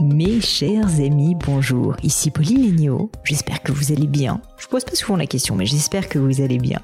Mes 0.00 0.40
chers 0.40 1.00
amis, 1.00 1.34
bonjour. 1.34 1.96
Ici 2.02 2.30
Pauline 2.30 2.62
Léniaud. 2.62 3.10
J'espère 3.24 3.62
que 3.62 3.72
vous 3.72 3.92
allez 3.92 4.06
bien. 4.06 4.40
Je 4.62 4.68
pose 4.68 4.84
pas 4.84 4.94
souvent 4.94 5.16
la 5.16 5.26
question, 5.26 5.56
mais 5.56 5.66
j'espère 5.66 6.08
que 6.08 6.20
vous 6.20 6.40
allez 6.40 6.58
bien 6.58 6.78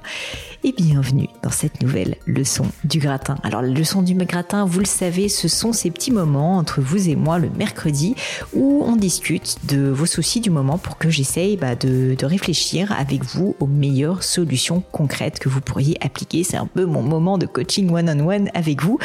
et 0.65 0.73
bienvenue 0.73 1.29
dans 1.45 1.51
cette 1.51 1.81
nouvelle 1.81 2.17
leçon 2.27 2.65
du 2.83 2.99
gratin. 2.99 3.37
Alors 3.45 3.63
la 3.63 3.69
leçon 3.69 4.03
du 4.03 4.15
gratin, 4.15 4.65
vous 4.65 4.81
le 4.81 4.87
savez, 4.87 5.29
ce 5.29 5.47
sont 5.47 5.73
ces 5.73 5.93
petits 5.93 6.11
moments 6.11 6.57
entre 6.57 6.81
vous 6.81 7.09
et 7.09 7.15
moi 7.15 7.39
le 7.39 7.49
mercredi 7.51 8.17
où 8.53 8.83
on 8.85 8.97
discute 8.97 9.59
de 9.69 9.89
vos 9.89 10.07
soucis 10.07 10.41
du 10.41 10.51
moment 10.51 10.77
pour 10.77 10.99
que 10.99 11.09
j'essaye 11.09 11.57
bah, 11.57 11.77
de, 11.77 12.17
de, 12.19 12.27
réfléchir 12.27 12.91
avec 12.99 13.23
vous 13.25 13.55
aux 13.61 13.69
meilleures 13.69 14.25
solutions 14.25 14.83
concrètes 14.91 15.39
que 15.39 15.49
vous 15.49 15.61
pourriez 15.61 15.97
appliquer. 16.05 16.43
C'est 16.43 16.57
un 16.57 16.67
peu 16.67 16.85
mon 16.85 17.03
moment 17.03 17.39
de 17.39 17.47
coaching 17.47 17.93
one-on-one 17.93 18.51
avec 18.55 18.83
vous. 18.83 18.99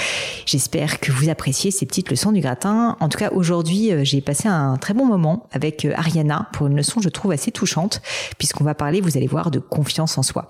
J'espère 0.47 0.99
que 0.99 1.11
vous 1.11 1.29
appréciez 1.29 1.69
ces 1.69 1.85
petites 1.85 2.09
leçons 2.09 2.31
du 2.31 2.41
gratin. 2.41 2.97
En 2.99 3.09
tout 3.09 3.19
cas, 3.19 3.29
aujourd'hui, 3.29 3.91
euh, 3.91 4.03
j'ai 4.03 4.21
passé 4.21 4.47
un 4.47 4.77
très 4.77 4.95
bon 4.95 5.05
moment 5.05 5.47
avec 5.51 5.85
euh, 5.85 5.93
Ariana 5.95 6.49
pour 6.53 6.65
une 6.65 6.75
leçon, 6.75 7.01
je 7.01 7.09
trouve, 7.09 7.31
assez 7.31 7.51
touchante 7.51 8.01
puisqu'on 8.39 8.62
va 8.63 8.75
parler, 8.75 9.01
vous 9.01 9.17
allez 9.17 9.27
voir, 9.27 9.51
de 9.51 9.59
confiance 9.59 10.17
en 10.17 10.23
soi. 10.23 10.47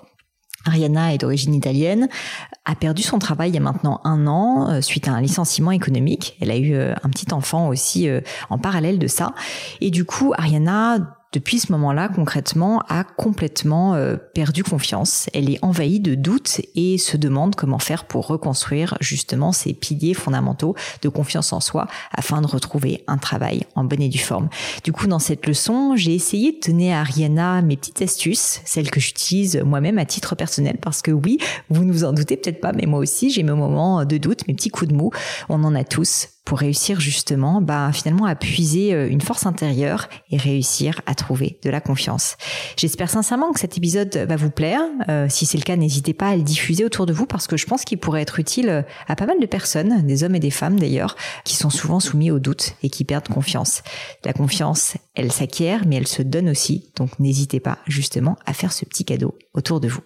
Ariana 0.65 1.13
est 1.13 1.17
d'origine 1.17 1.53
italienne, 1.53 2.07
a 2.65 2.75
perdu 2.75 3.01
son 3.01 3.19
travail 3.19 3.49
il 3.49 3.55
y 3.55 3.57
a 3.57 3.61
maintenant 3.61 3.99
un 4.05 4.27
an 4.27 4.69
euh, 4.69 4.81
suite 4.81 5.07
à 5.07 5.11
un 5.11 5.21
licenciement 5.21 5.71
économique. 5.71 6.37
Elle 6.39 6.51
a 6.51 6.57
eu 6.57 6.73
euh, 6.73 6.93
un 7.03 7.09
petit 7.09 7.33
enfant 7.33 7.67
aussi 7.67 8.07
euh, 8.07 8.21
en 8.49 8.57
parallèle 8.57 8.97
de 8.97 9.07
ça. 9.07 9.33
Et 9.81 9.91
du 9.91 10.05
coup, 10.05 10.33
Ariana 10.37 10.99
depuis 11.33 11.59
ce 11.59 11.71
moment-là, 11.71 12.09
concrètement, 12.09 12.83
a 12.89 13.03
complètement 13.03 13.95
euh, 13.95 14.15
perdu 14.15 14.63
confiance. 14.63 15.29
Elle 15.33 15.49
est 15.49 15.57
envahie 15.63 15.99
de 15.99 16.13
doutes 16.13 16.61
et 16.75 16.99
se 16.99 17.17
demande 17.17 17.55
comment 17.55 17.79
faire 17.79 18.05
pour 18.05 18.27
reconstruire 18.27 18.95
justement 19.01 19.51
ses 19.51 19.73
piliers 19.73 20.13
fondamentaux 20.13 20.75
de 21.01 21.09
confiance 21.09 21.51
en 21.51 21.59
soi 21.59 21.87
afin 22.11 22.39
de 22.41 22.47
retrouver 22.47 23.03
un 23.07 23.17
travail 23.17 23.65
en 23.75 23.83
bonne 23.83 24.03
et 24.03 24.09
due 24.09 24.19
forme. 24.19 24.47
Du 24.83 24.93
coup, 24.93 25.07
dans 25.07 25.19
cette 25.19 25.47
leçon, 25.47 25.95
j'ai 25.95 26.13
essayé 26.13 26.51
de 26.51 26.71
donner 26.71 26.93
à 26.93 26.99
Ariana 26.99 27.63
mes 27.63 27.77
petites 27.77 28.03
astuces, 28.03 28.61
celles 28.63 28.91
que 28.91 28.99
j'utilise 28.99 29.57
moi-même 29.65 29.97
à 29.97 30.05
titre 30.05 30.35
personnel, 30.35 30.77
parce 30.79 31.01
que 31.01 31.11
oui, 31.11 31.39
vous 31.69 31.83
ne 31.83 31.91
vous 31.91 32.03
en 32.03 32.13
doutez 32.13 32.37
peut-être 32.37 32.61
pas, 32.61 32.73
mais 32.73 32.85
moi 32.85 32.99
aussi, 32.99 33.31
j'ai 33.31 33.41
mes 33.41 33.53
moments 33.53 34.05
de 34.05 34.17
doute, 34.17 34.47
mes 34.47 34.53
petits 34.53 34.69
coups 34.69 34.91
de 34.91 34.95
mou. 34.95 35.09
On 35.49 35.63
en 35.63 35.73
a 35.73 35.83
tous 35.83 36.27
pour 36.45 36.59
réussir 36.59 36.99
justement 36.99 37.61
bah, 37.61 37.91
finalement 37.93 38.25
à 38.25 38.35
puiser 38.35 38.93
euh, 38.93 39.09
une 39.09 39.21
force 39.21 39.45
intérieure 39.45 40.09
et 40.29 40.37
réussir 40.37 41.01
à 41.05 41.15
trouver 41.15 41.59
de 41.63 41.69
la 41.69 41.79
confiance. 41.79 42.35
J'espère 42.77 43.09
sincèrement 43.09 43.53
que 43.53 43.59
cet 43.59 43.77
épisode 43.77 44.15
va 44.15 44.35
vous 44.35 44.49
plaire. 44.49 44.81
Euh, 45.09 45.27
si 45.29 45.45
c'est 45.45 45.57
le 45.57 45.63
cas, 45.63 45.75
n'hésitez 45.75 46.13
pas 46.13 46.29
à 46.29 46.35
le 46.35 46.43
diffuser 46.43 46.83
autour 46.83 47.05
de 47.05 47.13
vous 47.13 47.25
parce 47.25 47.47
que 47.47 47.57
je 47.57 47.65
pense 47.65 47.85
qu'il 47.85 47.97
pourrait 47.97 48.21
être 48.21 48.39
utile 48.39 48.69
euh, 48.69 48.81
à 49.07 49.15
pas 49.15 49.25
mal 49.25 49.39
de 49.39 49.45
personnes, 49.45 50.05
des 50.05 50.23
hommes 50.23 50.35
et 50.35 50.39
des 50.39 50.51
femmes 50.51 50.79
d'ailleurs, 50.79 51.15
qui 51.45 51.55
sont 51.55 51.69
souvent 51.69 51.99
soumis 51.99 52.31
au 52.31 52.39
doute 52.39 52.75
et 52.83 52.89
qui 52.89 53.05
perdent 53.05 53.27
confiance. 53.27 53.81
La 54.25 54.33
confiance, 54.33 54.97
elle 55.15 55.31
s'acquiert, 55.31 55.85
mais 55.87 55.95
elle 55.95 56.07
se 56.07 56.21
donne 56.21 56.49
aussi. 56.49 56.91
Donc 56.97 57.19
n'hésitez 57.19 57.59
pas 57.59 57.79
justement 57.87 58.37
à 58.45 58.53
faire 58.53 58.73
ce 58.73 58.85
petit 58.85 59.05
cadeau 59.05 59.37
autour 59.53 59.79
de 59.79 59.87
vous. 59.87 60.01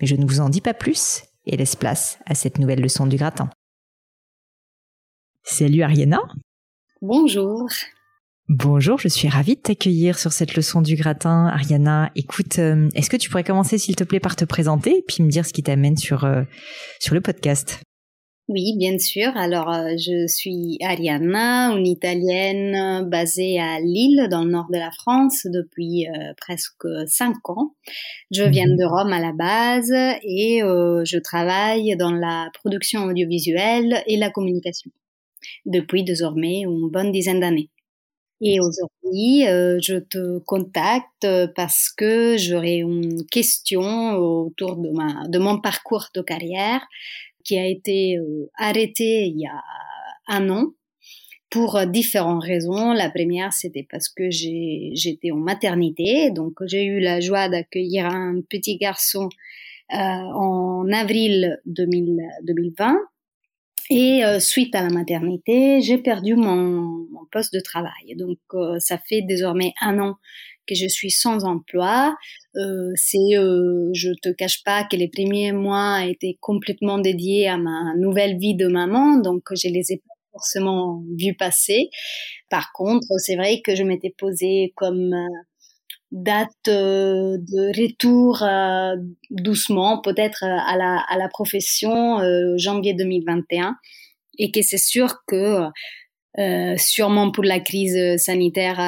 Mais 0.00 0.06
je 0.06 0.16
ne 0.16 0.26
vous 0.26 0.40
en 0.40 0.48
dis 0.48 0.60
pas 0.60 0.74
plus 0.74 1.22
et 1.46 1.56
laisse 1.56 1.76
place 1.76 2.18
à 2.26 2.34
cette 2.34 2.58
nouvelle 2.58 2.80
leçon 2.80 3.06
du 3.06 3.16
gratin. 3.16 3.48
Salut 5.50 5.82
Ariana. 5.82 6.20
Bonjour. 7.00 7.68
Bonjour, 8.50 8.98
je 8.98 9.08
suis 9.08 9.28
ravie 9.28 9.56
de 9.56 9.60
t'accueillir 9.60 10.18
sur 10.18 10.30
cette 10.30 10.54
leçon 10.54 10.82
du 10.82 10.94
gratin. 10.94 11.46
Ariana, 11.46 12.12
écoute, 12.14 12.58
euh, 12.58 12.90
est-ce 12.94 13.08
que 13.08 13.16
tu 13.16 13.30
pourrais 13.30 13.44
commencer 13.44 13.78
s'il 13.78 13.96
te 13.96 14.04
plaît 14.04 14.20
par 14.20 14.36
te 14.36 14.44
présenter 14.44 14.98
et 14.98 15.04
puis 15.08 15.22
me 15.22 15.30
dire 15.30 15.46
ce 15.46 15.54
qui 15.54 15.62
t'amène 15.62 15.96
sur, 15.96 16.24
euh, 16.24 16.42
sur 17.00 17.14
le 17.14 17.22
podcast? 17.22 17.80
Oui, 18.48 18.76
bien 18.76 18.98
sûr. 18.98 19.34
Alors, 19.36 19.72
euh, 19.72 19.96
je 19.96 20.26
suis 20.26 20.76
Ariana, 20.82 21.70
une 21.70 21.86
Italienne 21.86 23.08
basée 23.08 23.58
à 23.58 23.80
Lille, 23.80 24.28
dans 24.30 24.44
le 24.44 24.50
nord 24.50 24.68
de 24.70 24.78
la 24.78 24.90
France, 24.90 25.46
depuis 25.46 26.06
presque 26.36 26.86
cinq 27.06 27.48
ans. 27.48 27.72
Je 28.30 28.44
viens 28.44 28.68
mhm. 28.68 28.76
de 28.76 28.84
Rome 28.84 29.12
à 29.14 29.18
la 29.18 29.32
base 29.32 29.92
et 30.22 30.60
je 30.60 31.18
travaille 31.18 31.96
dans 31.96 32.12
la 32.12 32.50
production 32.52 33.04
audiovisuelle 33.04 34.02
et 34.06 34.18
la 34.18 34.30
communication 34.30 34.90
depuis 35.66 36.04
désormais 36.04 36.60
une 36.60 36.88
bonne 36.90 37.12
dizaine 37.12 37.40
d'années. 37.40 37.70
Et 38.40 38.60
aujourd'hui, 38.60 39.48
euh, 39.48 39.78
je 39.82 39.96
te 39.96 40.38
contacte 40.40 41.26
parce 41.56 41.88
que 41.90 42.36
j'aurais 42.36 42.76
une 42.76 43.26
question 43.26 44.14
autour 44.16 44.76
de, 44.76 44.90
ma, 44.90 45.26
de 45.26 45.38
mon 45.38 45.60
parcours 45.60 46.06
de 46.14 46.22
carrière 46.22 46.86
qui 47.44 47.58
a 47.58 47.66
été 47.66 48.16
euh, 48.16 48.48
arrêté 48.56 49.26
il 49.26 49.40
y 49.40 49.46
a 49.46 49.60
un 50.28 50.50
an 50.50 50.66
pour 51.50 51.84
différentes 51.86 52.44
raisons. 52.44 52.92
La 52.92 53.10
première, 53.10 53.52
c'était 53.52 53.86
parce 53.90 54.08
que 54.08 54.30
j'étais 54.30 55.32
en 55.32 55.38
maternité, 55.38 56.30
donc 56.30 56.52
j'ai 56.66 56.84
eu 56.84 57.00
la 57.00 57.20
joie 57.20 57.48
d'accueillir 57.48 58.06
un 58.06 58.40
petit 58.48 58.76
garçon 58.76 59.28
euh, 59.94 59.96
en 59.96 60.86
avril 60.92 61.58
2000, 61.66 62.20
2020 62.44 62.98
et 63.90 64.24
euh, 64.24 64.40
suite 64.40 64.74
à 64.74 64.82
la 64.82 64.90
maternité, 64.90 65.80
j'ai 65.80 65.98
perdu 65.98 66.34
mon, 66.34 67.06
mon, 67.10 67.26
poste 67.30 67.52
de 67.54 67.60
travail. 67.60 68.16
Donc 68.16 68.38
euh, 68.54 68.78
ça 68.78 68.98
fait 68.98 69.22
désormais 69.22 69.72
un 69.80 69.98
an 69.98 70.16
que 70.68 70.74
je 70.74 70.86
suis 70.86 71.10
sans 71.10 71.44
emploi. 71.44 72.16
Euh, 72.56 72.90
c'est, 72.94 73.36
euh, 73.36 73.90
je 73.94 74.10
te 74.22 74.28
cache 74.28 74.62
pas 74.64 74.84
que 74.84 74.96
les 74.96 75.08
premiers 75.08 75.52
mois 75.52 76.04
étaient 76.04 76.36
complètement 76.40 76.98
dédiés 76.98 77.48
à 77.48 77.56
ma 77.56 77.94
nouvelle 77.96 78.38
vie 78.38 78.54
de 78.54 78.68
maman, 78.68 79.16
donc 79.18 79.42
je 79.50 79.68
les 79.68 79.92
ai 79.92 79.96
pas 79.98 80.14
forcément 80.32 81.02
vus 81.16 81.34
passer. 81.34 81.88
Par 82.50 82.72
contre, 82.72 83.06
c'est 83.18 83.36
vrai 83.36 83.60
que 83.62 83.74
je 83.74 83.82
m'étais 83.82 84.14
posée 84.16 84.72
comme 84.76 85.14
date 86.10 86.68
euh, 86.68 87.36
de 87.38 87.80
retour 87.80 88.42
euh, 88.42 88.96
doucement 89.30 90.00
peut-être 90.00 90.44
euh, 90.44 90.56
à 90.66 90.76
la, 90.76 91.04
à 91.08 91.18
la 91.18 91.28
profession 91.28 92.20
janvier 92.56 92.94
2021 92.94 93.76
et 94.38 94.50
que 94.50 94.62
c'est 94.62 94.78
sûr 94.78 95.16
que 95.26 95.64
sûrement 96.76 97.32
pour 97.32 97.42
la 97.42 97.58
crise 97.58 98.16
sanitaire 98.18 98.78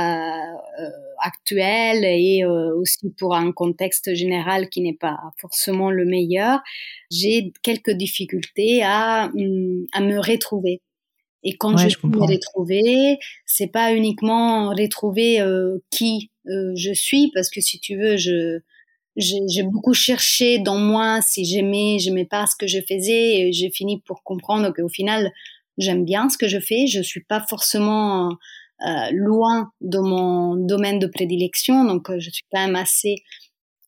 actuelle 1.19 2.05
et 2.05 2.45
aussi 2.45 3.11
pour 3.19 3.35
un 3.35 3.51
contexte 3.51 4.15
général 4.15 4.69
qui 4.69 4.81
n'est 4.81 4.97
pas 4.97 5.19
forcément 5.41 5.91
le 5.91 6.05
meilleur, 6.05 6.61
j'ai 7.11 7.53
quelques 7.63 7.91
difficultés 7.91 8.83
à, 8.85 9.31
hum, 9.35 9.85
à 9.93 10.01
me 10.01 10.19
retrouver. 10.19 10.81
Et 11.43 11.57
quand 11.57 11.77
je, 11.77 11.89
je 11.89 12.07
me 12.07 12.19
retrouver, 12.19 13.19
c'est 13.47 13.69
pas 13.69 13.95
uniquement 13.95 14.71
retrouver 14.71 15.43
qui 15.91 16.31
euh, 16.49 16.73
je 16.75 16.93
suis 16.93 17.31
parce 17.35 17.51
que 17.51 17.61
si 17.61 17.81
tu 17.81 17.97
veux, 17.97 18.17
je 18.17 18.61
j'ai 19.17 19.63
beaucoup 19.65 19.93
cherché 19.93 20.59
dans 20.59 20.79
moi 20.79 21.21
si 21.21 21.45
j'aimais, 21.45 21.99
j'aimais 21.99 22.25
pas 22.25 22.47
ce 22.47 22.55
que 22.57 22.67
je 22.67 22.79
faisais 22.89 23.41
et 23.41 23.53
j'ai 23.53 23.71
fini 23.71 24.01
pour 24.01 24.23
comprendre 24.23 24.73
qu'au 24.73 24.89
final, 24.89 25.31
j'aime 25.79 26.05
bien 26.05 26.29
ce 26.29 26.39
que 26.39 26.49
je 26.49 26.59
fais. 26.59 26.87
Je 26.87 27.03
suis 27.03 27.23
pas 27.25 27.45
forcément 27.49 28.31
euh, 28.87 29.11
loin 29.13 29.73
de 29.81 29.99
mon 29.99 30.55
domaine 30.55 30.99
de 30.99 31.07
prédilection, 31.07 31.85
donc 31.85 32.09
euh, 32.09 32.19
je 32.19 32.31
suis 32.31 32.45
quand 32.53 32.65
même 32.65 32.77
assez 32.77 33.17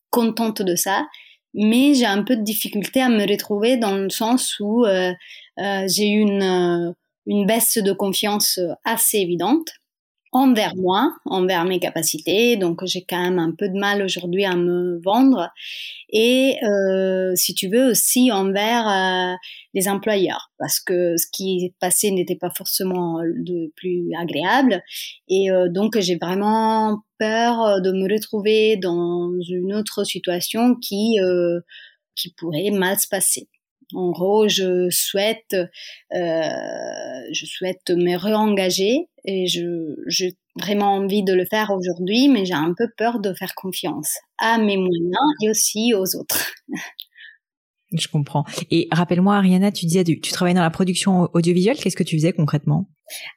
contente 0.09 0.61
de 0.61 0.75
ça. 0.75 1.07
Mais 1.55 1.93
j'ai 1.93 2.05
un 2.05 2.23
peu 2.23 2.35
de 2.35 2.43
difficulté 2.43 3.01
à 3.01 3.09
me 3.09 3.27
retrouver 3.27 3.77
dans 3.77 3.95
le 3.95 4.09
sens 4.09 4.59
où 4.59 4.85
euh, 4.85 5.13
euh, 5.59 5.87
j'ai 5.87 6.07
une, 6.07 6.93
une 7.25 7.45
baisse 7.45 7.77
de 7.77 7.93
confiance 7.93 8.59
assez 8.83 9.17
évidente 9.17 9.69
envers 10.33 10.75
moi, 10.75 11.13
envers 11.25 11.63
mes 11.63 11.79
capacités. 11.79 12.57
Donc 12.57 12.83
j'ai 12.85 13.05
quand 13.07 13.21
même 13.21 13.39
un 13.39 13.53
peu 13.55 13.69
de 13.69 13.77
mal 13.77 14.01
aujourd'hui 14.01 14.45
à 14.45 14.55
me 14.55 14.99
vendre. 15.03 15.49
Et 16.09 16.57
euh, 16.63 17.33
si 17.35 17.53
tu 17.53 17.69
veux 17.69 17.91
aussi 17.91 18.31
envers 18.31 18.87
euh, 18.87 19.35
les 19.73 19.87
employeurs, 19.87 20.51
parce 20.57 20.79
que 20.79 21.15
ce 21.17 21.27
qui 21.31 21.65
est 21.65 21.75
passé 21.79 22.11
n'était 22.11 22.35
pas 22.35 22.49
forcément 22.49 23.19
de 23.21 23.71
plus 23.75 24.09
agréable. 24.19 24.81
Et 25.29 25.51
euh, 25.51 25.69
donc 25.69 25.99
j'ai 25.99 26.17
vraiment 26.17 27.03
peur 27.19 27.81
de 27.81 27.91
me 27.91 28.11
retrouver 28.11 28.75
dans 28.77 29.29
une 29.47 29.73
autre 29.73 30.03
situation 30.03 30.75
qui 30.75 31.19
euh, 31.21 31.59
qui 32.15 32.33
pourrait 32.33 32.71
mal 32.71 32.99
se 32.99 33.07
passer. 33.07 33.47
En 33.93 34.11
gros, 34.11 34.47
je 34.47 34.89
souhaite, 34.89 35.53
euh, 35.53 36.49
je 37.31 37.45
souhaite 37.45 37.89
me 37.89 38.17
réengager 38.17 39.07
et 39.25 39.47
je, 39.47 39.95
j'ai 40.07 40.37
vraiment 40.59 40.93
envie 40.95 41.23
de 41.23 41.33
le 41.33 41.45
faire 41.45 41.71
aujourd'hui, 41.71 42.27
mais 42.27 42.45
j'ai 42.45 42.53
un 42.53 42.73
peu 42.77 42.87
peur 42.97 43.19
de 43.19 43.33
faire 43.33 43.55
confiance 43.55 44.17
à 44.37 44.57
mes 44.57 44.77
moyens 44.77 45.17
et 45.41 45.49
aussi 45.49 45.93
aux 45.93 46.15
autres. 46.15 46.53
Je 47.95 48.07
comprends. 48.07 48.43
Et 48.71 48.87
rappelle-moi, 48.91 49.35
Ariana, 49.35 49.71
tu 49.71 49.85
disais, 49.85 50.03
tu, 50.03 50.19
tu 50.19 50.31
travailles 50.31 50.55
dans 50.55 50.63
la 50.63 50.71
production 50.71 51.29
audiovisuelle. 51.33 51.77
Qu'est-ce 51.77 51.95
que 51.95 52.01
tu 52.01 52.15
faisais 52.15 52.33
concrètement? 52.33 52.89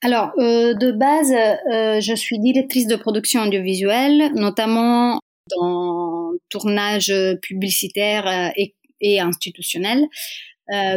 Alors, 0.03 0.31
euh, 0.39 0.73
de 0.73 0.93
base, 0.93 1.31
euh, 1.31 2.01
je 2.01 2.15
suis 2.15 2.39
directrice 2.39 2.87
de 2.87 2.97
production 2.97 3.43
audiovisuelle, 3.43 4.33
notamment 4.35 5.21
dans 5.51 6.33
tournage 6.49 7.13
publicitaire 7.43 8.53
et, 8.57 8.76
et 9.01 9.21
institutionnel 9.21 10.05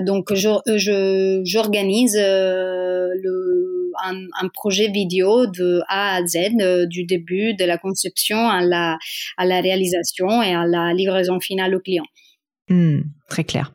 donc 0.02 0.34
je 0.34 1.42
j'organise 1.46 2.16
le 2.16 3.70
un, 4.04 4.26
un, 4.42 4.48
projet 4.50 4.88
vidéo 4.88 5.46
de 5.46 5.82
A 5.88 6.16
à 6.16 6.26
Z 6.26 6.88
du 6.88 7.06
début 7.06 7.54
de 7.54 7.66
la 7.66 7.78
conception 7.78 8.38
à 8.38 8.62
la 8.62 8.98
à 9.38 9.46
la 9.46 9.62
réalisation 9.62 10.42
et 10.42 10.54
à 10.54 10.66
la 10.66 10.94
livraison 10.94 11.40
finale 11.40 11.76
au 11.76 11.80
client. 11.80 12.06
Hmm, 12.70 13.02
très 13.30 13.44
clair. 13.44 13.72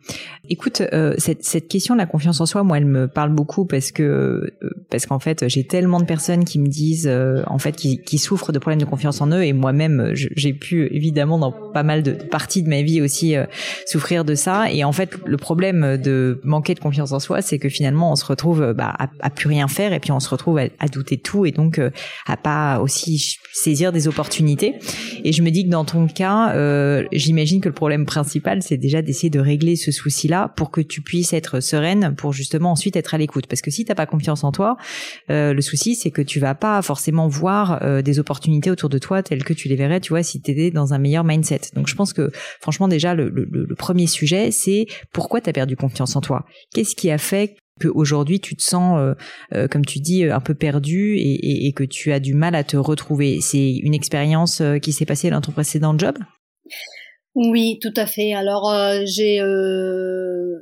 Écoute, 0.51 0.83
euh, 0.93 1.15
cette, 1.17 1.69
question 1.69 1.95
de 1.95 2.01
la 2.01 2.07
confiance 2.07 2.39
en 2.41 2.45
soi, 2.45 2.63
moi, 2.65 2.77
elle 2.77 2.85
me 2.85 3.09
parle 3.09 3.31
beaucoup 3.31 3.65
parce 3.65 3.93
que 3.93 4.03
euh, 4.03 4.71
parce 4.91 5.07
qu'en 5.07 5.19
fait, 5.19 5.49
j'ai 5.49 5.65
tellement 5.65 6.01
de 6.01 6.05
personnes 6.05 6.45
qui 6.45 6.59
me 6.59 6.67
disent, 6.67 7.09
euh, 7.11 7.43
en 7.47 7.59
fait, 7.59 7.75
qui, 7.75 8.19
souffrent 8.19 8.53
de 8.53 8.59
problèmes 8.59 8.81
de 8.81 8.85
confiance 8.85 9.23
en 9.23 9.31
eux, 9.33 9.43
et 9.43 9.53
moi-même, 9.53 10.11
j'ai 10.13 10.53
pu 10.53 10.87
évidemment 10.95 11.39
dans 11.39 11.53
pas 11.53 11.83
mal 11.83 12.03
de 12.03 12.13
parties 12.13 12.63
de 12.63 12.69
ma 12.69 12.83
vie 12.83 13.01
aussi 13.01 13.35
souffrir 13.87 14.25
de 14.25 14.35
ça. 14.35 14.71
Et 14.71 14.85
en 14.85 14.93
fait, 14.93 15.11
le 15.27 15.37
problème 15.37 15.97
de 15.97 16.41
manquer 16.45 16.75
de 16.75 16.81
confiance 16.81 17.13
en 17.13 17.19
soi, 17.19 17.43
c'est 17.43 17.59
que 17.59 17.69
finalement, 17.69 18.13
on 18.13 18.17
se 18.17 18.25
retrouve 18.25 18.73
bah, 18.73 18.95
à, 18.99 19.31
plus 19.31 19.49
rien 19.49 19.67
faire, 19.67 19.93
et 19.93 20.01
puis 20.01 20.13
on 20.13 20.21
se 20.21 20.29
retrouve 20.29 20.59
à, 20.59 20.65
à 20.79 20.89
douter 20.89 21.17
de 21.17 21.23
tout, 21.23 21.45
et 21.45 21.53
donc 21.53 21.81
à 22.27 22.37
pas 22.37 22.79
aussi 22.81 23.39
saisir 23.53 23.93
des 23.93 24.09
opportunités. 24.09 24.75
Et 25.25 25.33
je 25.33 25.43
me 25.43 25.51
dis 25.51 25.65
que 25.65 25.71
dans 25.71 25.85
ton 25.85 26.07
cas, 26.07 26.55
j'imagine 27.13 27.61
que 27.61 27.69
le 27.69 27.75
problème 27.75 28.07
principal, 28.07 28.63
c'est 28.63 28.77
déjà 28.77 29.03
d'essayer 29.03 29.31
de 29.31 29.41
régler 29.45 29.77
ce 29.77 29.93
souci-là 29.93 30.53
pour 30.57 30.71
que 30.71 30.81
tu 30.81 31.03
puisses 31.03 31.33
être 31.33 31.61
sereine 31.61 32.15
pour 32.17 32.33
justement 32.33 32.73
ensuite 32.73 32.97
être 32.97 33.15
à 33.15 33.19
l'écoute. 33.19 33.47
Parce 33.47 33.63
que 33.63 33.71
si 33.71 33.85
t'as 33.85 33.95
pas 33.95 34.07
confiance 34.07 34.45
en 34.45 34.53
toi, 34.53 34.77
euh, 35.31 35.53
le 35.53 35.61
souci 35.61 35.95
c'est 35.95 36.11
que 36.11 36.23
tu 36.23 36.41
vas 36.41 36.55
pas 36.55 36.83
forcément 36.83 37.29
voir 37.29 37.83
euh, 37.83 38.03
des 38.03 38.19
opportunités 38.19 38.71
autour 38.71 38.89
de 38.89 38.99
toi 38.99 39.23
telles 39.23 39.45
que 39.45 39.53
tu 39.53 39.69
les 39.69 39.77
verrais, 39.77 40.01
tu 40.01 40.11
vois, 40.11 40.23
si 40.23 40.41
t'étais 40.41 40.71
dans 40.71 40.95
un 40.95 40.99
meilleur 40.99 41.25
mindset. 41.25 41.61
Donc 41.75 41.89
je 41.89 41.95
pense 41.95 42.13
que 42.13 42.31
franchement 42.61 42.89
déjà 42.89 43.15
le, 43.15 43.33
premier 43.77 44.07
sujet 44.07 44.51
c'est 44.51 44.87
pourquoi 45.13 45.41
t'as 45.41 45.53
perdu 45.53 45.77
confiance 45.77 46.17
en 46.17 46.21
toi? 46.21 46.45
Qu'est-ce 46.73 46.97
qui 46.97 47.11
a 47.11 47.19
fait 47.19 47.57
qu'aujourd'hui 47.81 48.41
tu 48.41 48.57
te 48.57 48.63
sens, 48.63 49.15
euh, 49.53 49.69
comme 49.69 49.85
tu 49.85 49.99
dis, 49.99 50.25
un 50.25 50.41
peu 50.41 50.55
perdu 50.55 51.17
et, 51.17 51.67
et, 51.67 51.73
que 51.73 51.85
tu 51.85 52.13
as 52.13 52.21
du 52.21 52.35
mal 52.35 52.55
à 52.55 52.65
te 52.65 52.77
retrouver? 52.77 53.41
C'est 53.41 53.73
une 53.77 53.95
expérience 53.95 54.63
qui 54.81 54.93
s'est 54.93 55.07
passée 55.07 55.31
dans 55.31 55.41
ton 55.41 55.53
précédent 55.53 55.99
job? 55.99 56.17
Oui, 57.35 57.79
tout 57.81 57.95
à 57.97 58.07
fait. 58.07 58.33
Alors 58.33 58.71
euh, 58.71 59.03
j'ai 59.05 59.41
euh, 59.41 60.57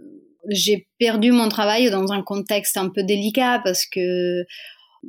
j'ai 0.48 0.86
perdu 0.98 1.30
mon 1.30 1.48
travail 1.48 1.90
dans 1.90 2.12
un 2.12 2.22
contexte 2.22 2.76
un 2.76 2.88
peu 2.88 3.02
délicat 3.02 3.60
parce 3.62 3.84
que 3.86 4.44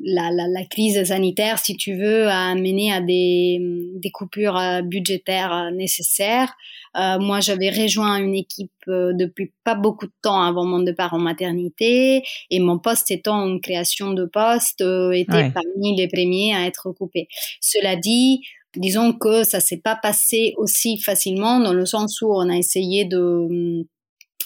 la, 0.03 0.31
la, 0.31 0.47
la, 0.47 0.65
crise 0.65 1.03
sanitaire, 1.03 1.59
si 1.59 1.77
tu 1.77 1.95
veux, 1.95 2.27
a 2.27 2.49
amené 2.49 2.91
à 2.91 2.99
des, 2.99 3.59
des 3.95 4.09
coupures 4.09 4.57
euh, 4.57 4.81
budgétaires 4.81 5.69
nécessaires. 5.71 6.51
Euh, 6.97 7.19
moi, 7.19 7.41
j'avais 7.41 7.69
rejoint 7.69 8.17
une 8.17 8.33
équipe 8.33 8.71
depuis 8.87 9.53
pas 9.63 9.75
beaucoup 9.75 10.07
de 10.07 10.13
temps 10.23 10.41
avant 10.41 10.65
mon 10.65 10.79
départ 10.79 11.13
en 11.13 11.19
maternité 11.19 12.23
et 12.49 12.59
mon 12.59 12.79
poste 12.79 13.11
étant 13.11 13.47
une 13.47 13.61
création 13.61 14.13
de 14.13 14.25
poste 14.25 14.81
était 14.81 15.51
parmi 15.51 15.95
les 15.95 16.07
premiers 16.07 16.55
à 16.55 16.65
être 16.65 16.91
coupé. 16.91 17.27
Cela 17.61 17.95
dit, 17.95 18.41
disons 18.75 19.13
que 19.13 19.43
ça 19.43 19.59
s'est 19.59 19.81
pas 19.83 19.95
passé 19.95 20.53
aussi 20.57 20.97
facilement 20.97 21.59
dans 21.59 21.73
le 21.73 21.85
sens 21.85 22.21
où 22.21 22.33
on 22.33 22.49
a 22.49 22.57
essayé 22.57 23.05
de 23.05 23.17
hum, 23.17 23.85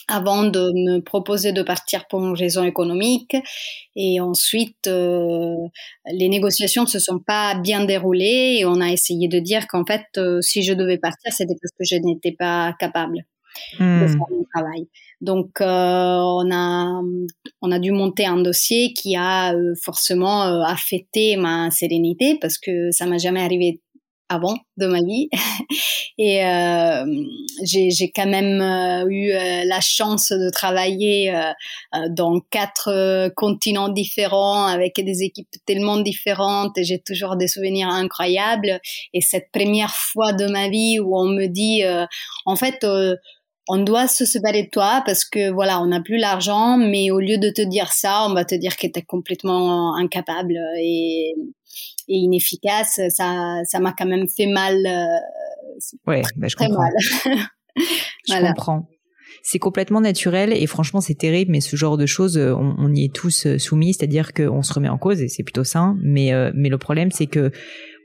avant 0.07 0.43
de 0.43 0.71
me 0.73 0.99
proposer 0.99 1.51
de 1.51 1.61
partir 1.61 2.07
pour 2.07 2.23
une 2.23 2.35
raison 2.35 2.63
économique 2.63 3.35
et 3.95 4.21
ensuite 4.21 4.87
euh, 4.87 5.55
les 6.09 6.29
négociations 6.29 6.83
ne 6.83 6.87
se 6.87 6.99
sont 6.99 7.19
pas 7.19 7.55
bien 7.55 7.83
déroulées 7.83 8.57
et 8.59 8.65
on 8.65 8.79
a 8.79 8.89
essayé 8.89 9.27
de 9.27 9.39
dire 9.39 9.67
qu'en 9.67 9.85
fait 9.85 10.05
euh, 10.17 10.41
si 10.41 10.63
je 10.63 10.73
devais 10.73 10.97
partir 10.97 11.33
c'était 11.33 11.55
parce 11.61 11.73
que 11.77 11.83
je 11.83 12.01
n'étais 12.01 12.35
pas 12.37 12.73
capable 12.79 13.17
de 13.79 13.83
hmm. 13.83 14.07
faire 14.07 14.17
mon 14.29 14.45
travail. 14.53 14.87
Donc 15.19 15.59
euh, 15.61 15.65
on 15.65 16.51
a 16.51 17.01
on 17.61 17.71
a 17.71 17.79
dû 17.79 17.91
monter 17.91 18.25
un 18.25 18.41
dossier 18.41 18.93
qui 18.93 19.15
a 19.17 19.53
forcément 19.81 20.63
affecté 20.63 21.37
ma 21.37 21.71
sérénité 21.71 22.37
parce 22.39 22.59
que 22.59 22.91
ça 22.91 23.07
m'a 23.07 23.17
jamais 23.17 23.41
arrivé 23.41 23.81
avant 24.29 24.57
de 24.77 24.87
ma 24.87 24.99
vie. 25.01 25.29
Et 26.19 26.43
euh, 26.43 27.05
j'ai 27.63 28.11
quand 28.11 28.25
même 28.25 28.59
euh, 28.59 29.07
eu 29.07 29.31
euh, 29.31 29.63
la 29.65 29.79
chance 29.81 30.31
de 30.31 30.49
travailler 30.49 31.33
euh, 31.35 31.51
dans 32.09 32.39
quatre 32.49 33.29
continents 33.35 33.89
différents 33.89 34.65
avec 34.65 34.95
des 34.95 35.23
équipes 35.23 35.47
tellement 35.65 35.97
différentes 35.97 36.75
et 36.77 36.83
j'ai 36.83 36.99
toujours 36.99 37.35
des 37.35 37.47
souvenirs 37.47 37.89
incroyables. 37.89 38.79
Et 39.13 39.21
cette 39.21 39.51
première 39.51 39.95
fois 39.95 40.33
de 40.33 40.47
ma 40.47 40.69
vie 40.69 40.99
où 40.99 41.15
on 41.15 41.25
me 41.25 41.45
dit 41.45 41.83
en 42.45 42.55
fait 42.55 42.85
on 43.69 43.77
doit 43.77 44.07
se 44.07 44.25
séparer 44.25 44.63
de 44.63 44.69
toi 44.69 45.03
parce 45.05 45.25
que 45.25 45.51
voilà, 45.51 45.81
on 45.81 45.87
n'a 45.87 45.99
plus 46.01 46.17
l'argent, 46.17 46.77
mais 46.77 47.11
au 47.11 47.19
lieu 47.19 47.37
de 47.37 47.49
te 47.49 47.61
dire 47.61 47.91
ça, 47.91 48.25
on 48.25 48.33
va 48.33 48.45
te 48.45 48.55
dire 48.55 48.77
que 48.77 48.87
tu 48.87 48.99
es 48.99 49.01
complètement 49.01 49.95
incapable 49.95 50.57
et 50.79 51.35
et 52.07 52.15
inefficace, 52.15 52.99
ça, 53.09 53.61
ça 53.65 53.79
m'a 53.79 53.93
quand 53.97 54.05
même 54.05 54.27
fait 54.27 54.47
mal. 54.47 54.75
Euh, 54.85 55.81
ouais, 56.07 56.21
bah, 56.35 56.47
je 56.47 56.55
comprends. 56.55 56.81
Mal. 56.81 56.93
je 58.27 58.47
comprends. 58.47 58.89
C'est 59.43 59.59
complètement 59.59 60.01
naturel 60.01 60.51
et 60.51 60.65
franchement 60.67 60.99
c'est 60.99 61.15
terrible, 61.15 61.51
mais 61.51 61.61
ce 61.61 61.75
genre 61.75 61.97
de 61.97 62.05
choses, 62.05 62.37
euh, 62.37 62.53
on, 62.53 62.75
on 62.77 62.93
y 62.93 63.05
est 63.05 63.13
tous 63.13 63.45
euh, 63.45 63.57
soumis, 63.57 63.93
c'est-à-dire 63.93 64.33
qu'on 64.33 64.61
se 64.61 64.73
remet 64.73 64.89
en 64.89 64.97
cause 64.97 65.21
et 65.21 65.27
c'est 65.27 65.43
plutôt 65.43 65.63
sain. 65.63 65.97
Mais 66.01 66.31
mais 66.53 66.69
le 66.69 66.77
problème 66.77 67.11
c'est 67.11 67.27
que 67.27 67.51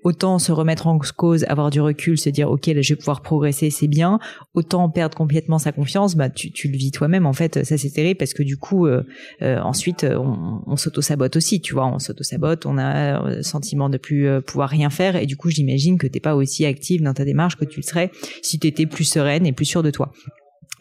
autant 0.02 0.38
se 0.38 0.52
remettre 0.52 0.86
en 0.86 0.98
cause, 1.16 1.44
avoir 1.48 1.70
du 1.70 1.80
recul, 1.80 2.18
se 2.18 2.30
dire 2.30 2.50
ok 2.50 2.66
là 2.66 2.82
je 2.82 2.94
vais 2.94 2.98
pouvoir 2.98 3.22
progresser, 3.22 3.70
c'est 3.70 3.88
bien. 3.88 4.18
Autant 4.54 4.88
perdre 4.88 5.16
complètement 5.16 5.58
sa 5.58 5.72
confiance, 5.72 6.16
bah 6.16 6.30
tu, 6.30 6.52
tu 6.52 6.68
le 6.68 6.76
vis 6.76 6.90
toi-même 6.90 7.26
en 7.26 7.32
fait. 7.32 7.64
Ça 7.64 7.78
c'est 7.78 7.90
terrible 7.90 8.18
parce 8.18 8.34
que 8.34 8.42
du 8.42 8.56
coup 8.56 8.86
euh, 8.86 9.02
euh, 9.42 9.60
ensuite 9.60 10.04
on, 10.04 10.62
on 10.66 10.76
s'auto 10.76 11.00
sabote 11.00 11.36
aussi, 11.36 11.60
tu 11.60 11.74
vois, 11.74 11.86
on 11.86 11.98
s'auto 11.98 12.22
sabote, 12.22 12.66
on 12.66 12.78
a 12.78 13.36
le 13.36 13.42
sentiment 13.42 13.88
de 13.88 13.98
plus 13.98 14.28
euh, 14.28 14.40
pouvoir 14.40 14.68
rien 14.68 14.90
faire 14.90 15.16
et 15.16 15.26
du 15.26 15.36
coup 15.36 15.50
j'imagine 15.50 15.98
que 15.98 16.06
t'es 16.06 16.20
pas 16.20 16.34
aussi 16.34 16.66
active 16.66 17.02
dans 17.02 17.14
ta 17.14 17.24
démarche 17.24 17.56
que 17.56 17.64
tu 17.64 17.80
le 17.80 17.84
serais 17.84 18.10
si 18.42 18.58
tu 18.58 18.66
étais 18.66 18.86
plus 18.86 19.04
sereine 19.04 19.46
et 19.46 19.52
plus 19.52 19.66
sûre 19.66 19.82
de 19.82 19.90
toi. 19.90 20.12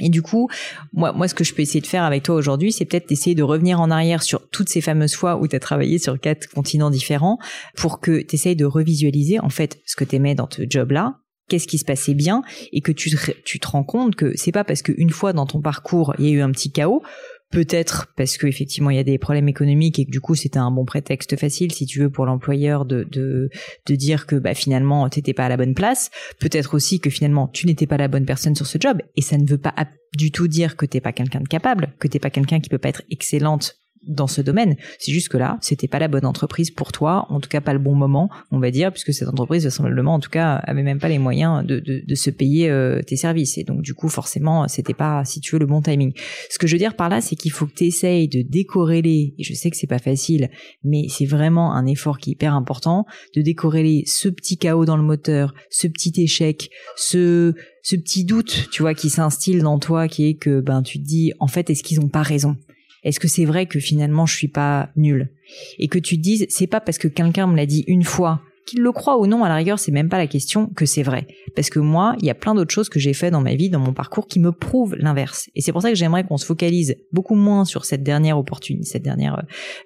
Et 0.02 0.10
du 0.10 0.22
coup, 0.22 0.50
moi, 0.94 1.14
moi, 1.14 1.28
ce 1.28 1.34
que 1.34 1.44
je 1.44 1.54
peux 1.54 1.62
essayer 1.62 1.82
de 1.82 1.88
faire 1.88 2.04
avec 2.04 2.24
toi 2.24 2.36
aujourd'hui, 2.36 2.72
c'est 2.72 2.86
peut-être 2.86 3.08
d'essayer 3.08 3.36
de 3.36 3.44
revenir 3.44 3.80
en 3.80 3.90
arrière 3.92 4.24
sur 4.24 4.50
toutes 4.50 4.70
ces 4.70 4.82
fameuses 4.82 5.16
fois 5.16 5.38
où 5.38 5.48
tu 5.48 5.56
as 5.56 5.60
travaillé 5.60 6.00
sur 6.00 6.20
quatre 6.20 6.48
continents 6.48 6.90
différents 6.90 7.38
pour 7.76 8.00
que 8.00 8.22
tu 8.22 8.36
essayes 8.36 8.56
de 8.56 8.66
revisualiser, 8.66 9.40
en 9.40 9.50
fait, 9.50 9.80
ce 9.86 9.96
que 9.96 10.04
tu 10.04 10.16
aimais 10.18 10.36
dans 10.36 10.50
ce 10.50 10.64
job-là, 10.68 11.22
qu'est-ce 11.52 11.68
qui 11.68 11.78
se 11.78 11.86
passait 11.86 12.14
bien 12.14 12.44
et 12.72 12.82
que 12.82 12.92
tu 12.92 13.12
te, 13.12 13.32
tu 13.44 13.60
te 13.60 13.68
rends 13.68 13.84
compte 13.84 14.16
que 14.16 14.32
c'est 14.36 14.54
pas 14.54 14.64
parce 14.64 14.82
qu'une 14.82 15.10
fois 15.10 15.34
dans 15.34 15.46
ton 15.46 15.62
parcours, 15.62 16.14
il 16.18 16.26
y 16.26 16.30
a 16.30 16.32
eu 16.32 16.42
un 16.42 16.52
petit 16.52 16.72
chaos 16.72 17.04
Peut-être 17.52 18.08
parce 18.16 18.38
que 18.38 18.48
effectivement 18.48 18.90
il 18.90 18.96
y 18.96 19.00
a 19.00 19.04
des 19.04 19.18
problèmes 19.18 19.50
économiques 19.50 20.00
et 20.00 20.06
que 20.06 20.12
du 20.12 20.22
coup 20.22 20.36
c'était 20.36 20.60
un 20.60 20.72
bon 20.72 20.86
prétexte 20.86 21.38
facile 21.38 21.72
si 21.74 21.86
tu 21.86 22.00
veux 22.00 22.10
pour 22.10 22.26
l'employeur 22.26 22.86
de, 22.86 23.04
de 23.04 23.50
de 23.86 23.96
dire 23.96 24.26
que 24.26 24.36
bah 24.38 24.54
finalement 24.54 25.10
t'étais 25.10 25.34
pas 25.34 25.46
à 25.46 25.50
la 25.50 25.58
bonne 25.58 25.74
place. 25.74 26.12
Peut-être 26.40 26.74
aussi 26.74 27.00
que 27.00 27.10
finalement 27.10 27.48
tu 27.48 27.68
n'étais 27.68 27.88
pas 27.88 27.98
la 27.98 28.08
bonne 28.08 28.26
personne 28.26 28.56
sur 28.56 28.68
ce 28.68 28.78
job 28.80 29.02
et 29.16 29.22
ça 29.22 29.38
ne 29.38 29.46
veut 29.46 29.58
pas 29.58 29.74
du 30.18 30.32
tout 30.32 30.48
dire 30.48 30.76
que 30.78 30.86
t'es 30.86 31.02
pas 31.02 31.12
quelqu'un 31.12 31.42
de 31.42 31.48
capable, 31.48 31.94
que 32.00 32.08
t'es 32.08 32.20
pas 32.20 32.30
quelqu'un 32.30 32.60
qui 32.60 32.70
peut 32.70 32.78
pas 32.78 32.90
être 32.90 33.04
excellente 33.10 33.81
dans 34.08 34.28
ce 34.28 34.42
domaine. 34.42 34.76
C'est 35.00 35.12
juste 35.12 35.30
que 35.30 35.38
là, 35.38 35.58
c'était 35.62 35.88
pas 35.88 36.00
la 36.00 36.08
bonne 36.08 36.26
entreprise 36.26 36.72
pour 36.72 36.92
toi, 36.92 37.26
en 37.30 37.40
tout 37.40 37.50
cas 37.50 37.62
pas 37.62 37.74
le 37.74 37.80
bon 37.80 37.96
moment, 37.96 38.30
on 38.52 38.60
va 38.60 38.72
dire, 38.72 38.92
puisque 38.92 39.14
cette 39.14 39.28
entreprise, 39.28 39.64
vraisemblablement, 39.64 40.16
en 40.16 40.20
tout 40.20 40.30
cas, 40.30 40.56
avait 40.56 40.84
même 40.84 41.00
pas 41.00 41.10
les 41.10 41.20
moyens 41.20 41.66
de, 41.66 41.80
de, 41.80 42.02
de 42.06 42.16
se 42.16 42.30
payer 42.30 42.70
euh, 42.70 43.02
tes 43.02 43.16
services. 43.16 43.58
Et 43.58 43.64
donc, 43.64 43.82
du 43.82 43.94
coup, 43.94 44.10
forcément, 44.10 44.68
c'était 44.68 44.94
pas, 44.94 45.24
si 45.26 45.40
tu 45.40 45.56
veux, 45.56 45.60
le 45.60 45.66
bon 45.66 45.82
timing. 45.82 46.14
Ce 46.50 46.58
que 46.58 46.68
je 46.68 46.74
veux 46.74 46.80
dire 46.80 46.96
par 46.96 47.10
là, 47.10 47.22
c'est 47.22 47.36
qu'il 47.36 47.52
faut 47.52 47.68
que 47.68 47.74
tu 47.74 47.86
essayes 47.86 48.28
de 48.28 48.42
décorréler, 48.42 49.36
et 49.38 49.44
je 49.44 49.54
sais 49.54 49.70
que 49.70 49.78
c'est 49.78 49.88
pas 49.88 50.00
facile, 50.00 50.50
mais 50.84 51.08
c'est 51.10 51.26
vraiment 51.26 51.74
un 51.74 51.86
effort 51.86 52.18
qui 52.18 52.32
est 52.32 52.34
hyper 52.34 52.56
important, 52.56 53.06
de 53.36 53.42
décorréler 53.42 54.04
ce 54.08 54.30
petit 54.30 54.58
chaos 54.58 54.86
dans 54.86 54.98
le 54.98 55.04
moteur, 55.04 55.54
ce 55.70 55.88
petit 55.88 56.14
échec, 56.22 56.70
ce, 56.96 57.54
ce 57.84 57.96
petit 57.96 58.26
doute, 58.26 58.70
tu 58.72 58.82
vois, 58.82 58.94
qui 58.94 59.10
s'instille 59.10 59.60
dans 59.60 59.80
toi, 59.80 60.08
qui 60.08 60.28
est 60.28 60.36
que, 60.36 60.62
ben, 60.62 60.82
tu 60.82 61.00
te 61.00 61.04
dis, 61.04 61.34
en 61.40 61.48
fait, 61.48 61.70
est-ce 61.70 61.84
qu'ils 61.84 62.00
ont 62.00 62.10
pas 62.10 62.24
raison? 62.24 62.56
Est-ce 63.04 63.20
que 63.20 63.28
c'est 63.28 63.46
vrai 63.46 63.66
que 63.66 63.80
finalement 63.80 64.26
je 64.26 64.36
suis 64.36 64.48
pas 64.48 64.90
nul 64.96 65.32
Et 65.80 65.88
que 65.88 66.00
tu 66.00 66.18
te 66.18 66.22
dises, 66.22 66.46
c'est 66.50 66.68
pas 66.68 66.82
parce 66.82 66.98
que 66.98 67.08
quelqu'un 67.08 67.48
me 67.48 67.56
l'a 67.56 67.66
dit 67.66 67.84
une 67.88 68.04
fois 68.04 68.42
qu'il 68.66 68.82
le 68.82 68.92
croit 68.92 69.18
ou 69.20 69.28
non, 69.28 69.44
à 69.44 69.50
la 69.50 69.56
rigueur, 69.56 69.80
c'est 69.80 69.92
même 69.92 70.10
pas 70.10 70.18
la 70.18 70.28
question 70.28 70.68
que 70.68 70.86
c'est 70.86 71.04
vrai. 71.04 71.28
Parce 71.56 71.70
que 71.70 71.80
moi, 71.80 72.16
il 72.20 72.26
y 72.26 72.30
a 72.30 72.36
plein 72.36 72.56
d'autres 72.56 72.74
choses 72.74 72.90
que 72.90 73.00
j'ai 73.00 73.14
fait 73.14 73.32
dans 73.32 73.42
ma 73.42 73.56
vie, 73.56 73.70
dans 73.70 73.80
mon 73.80 73.94
parcours, 73.94 74.28
qui 74.28 74.40
me 74.40 74.52
prouvent 74.52 74.96
l'inverse. 74.96 75.50
Et 75.56 75.62
c'est 75.62 75.72
pour 75.72 75.82
ça 75.82 75.90
que 75.90 75.96
j'aimerais 75.96 76.24
qu'on 76.24 76.38
se 76.38 76.46
focalise 76.46 76.96
beaucoup 77.12 77.36
moins 77.36 77.66
sur 77.66 77.86
cette 77.86 78.04
dernière 78.04 78.38
opportunité, 78.38 78.86
cette 78.86 79.04
dernière, 79.04 79.44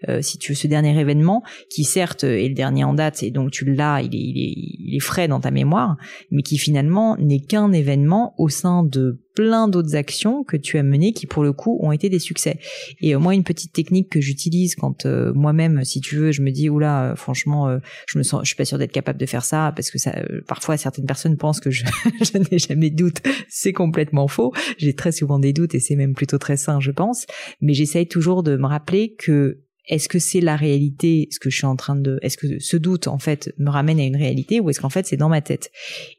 euh, 0.09 0.21
si 0.21 0.37
tu 0.37 0.51
veux, 0.51 0.55
ce 0.55 0.67
dernier 0.67 0.99
événement, 0.99 1.43
qui 1.69 1.83
certes 1.83 2.23
est 2.23 2.47
le 2.47 2.53
dernier 2.53 2.83
en 2.83 2.93
date, 2.93 3.23
et 3.23 3.31
donc 3.31 3.51
tu 3.51 3.65
l'as, 3.65 4.01
il 4.01 4.13
est, 4.13 4.19
il 4.19 4.37
est, 4.37 4.53
il 4.55 4.95
est 4.95 4.99
frais 4.99 5.27
dans 5.27 5.39
ta 5.39 5.51
mémoire, 5.51 5.97
mais 6.31 6.41
qui 6.41 6.57
finalement 6.57 7.15
n'est 7.17 7.41
qu'un 7.41 7.71
événement 7.71 8.33
au 8.37 8.49
sein 8.49 8.83
de 8.83 9.24
plein 9.35 9.67
d'autres 9.67 9.95
actions 9.95 10.43
que 10.43 10.57
tu 10.57 10.77
as 10.77 10.83
menées 10.83 11.13
qui 11.13 11.27
pour 11.27 11.43
le 11.43 11.53
coup 11.53 11.77
ont 11.81 11.91
été 11.91 12.09
des 12.09 12.19
succès. 12.19 12.59
Et 13.01 13.13
euh, 13.13 13.19
moi 13.19 13.33
une 13.35 13.43
petite 13.43 13.73
technique 13.73 14.09
que 14.09 14.21
j'utilise 14.21 14.75
quand 14.75 15.05
euh, 15.05 15.33
moi-même 15.33 15.83
si 15.83 16.01
tu 16.01 16.15
veux 16.15 16.31
je 16.31 16.41
me 16.41 16.51
dis 16.51 16.69
oula 16.69 17.11
euh, 17.11 17.15
franchement 17.15 17.77
je 18.07 18.17
me 18.17 18.23
sens 18.23 18.41
je 18.43 18.47
suis 18.47 18.55
pas 18.55 18.65
sûre 18.65 18.77
d'être 18.77 18.91
capable 18.91 19.19
de 19.19 19.25
faire 19.25 19.43
ça 19.43 19.73
parce 19.75 19.91
que 19.91 19.97
ça 19.97 20.15
parfois 20.47 20.77
certaines 20.77 21.05
personnes 21.05 21.37
pensent 21.37 21.59
que 21.59 21.71
je, 21.71 21.85
je 22.21 22.37
n'ai 22.37 22.59
jamais 22.59 22.89
de 22.89 22.95
doute, 22.95 23.21
c'est 23.49 23.73
complètement 23.73 24.27
faux. 24.27 24.53
J'ai 24.77 24.93
très 24.93 25.11
souvent 25.11 25.39
des 25.39 25.53
doutes 25.53 25.75
et 25.75 25.79
c'est 25.79 25.95
même 25.95 26.13
plutôt 26.13 26.37
très 26.37 26.57
sain 26.57 26.79
je 26.79 26.91
pense, 26.91 27.25
mais 27.61 27.73
j'essaye 27.73 28.07
toujours 28.07 28.43
de 28.43 28.55
me 28.55 28.65
rappeler 28.65 29.15
que 29.15 29.64
est-ce 29.87 30.09
que 30.09 30.19
c'est 30.19 30.41
la 30.41 30.55
réalité, 30.55 31.27
ce 31.31 31.39
que 31.39 31.49
je 31.49 31.57
suis 31.57 31.65
en 31.65 31.75
train 31.75 31.95
de, 31.95 32.19
est-ce 32.21 32.37
que 32.37 32.59
ce 32.59 32.77
doute 32.77 33.07
en 33.07 33.19
fait 33.19 33.53
me 33.57 33.69
ramène 33.69 33.99
à 33.99 34.03
une 34.03 34.15
réalité 34.15 34.59
ou 34.59 34.69
est-ce 34.69 34.79
qu'en 34.79 34.89
fait 34.89 35.05
c'est 35.05 35.17
dans 35.17 35.29
ma 35.29 35.41
tête? 35.41 35.71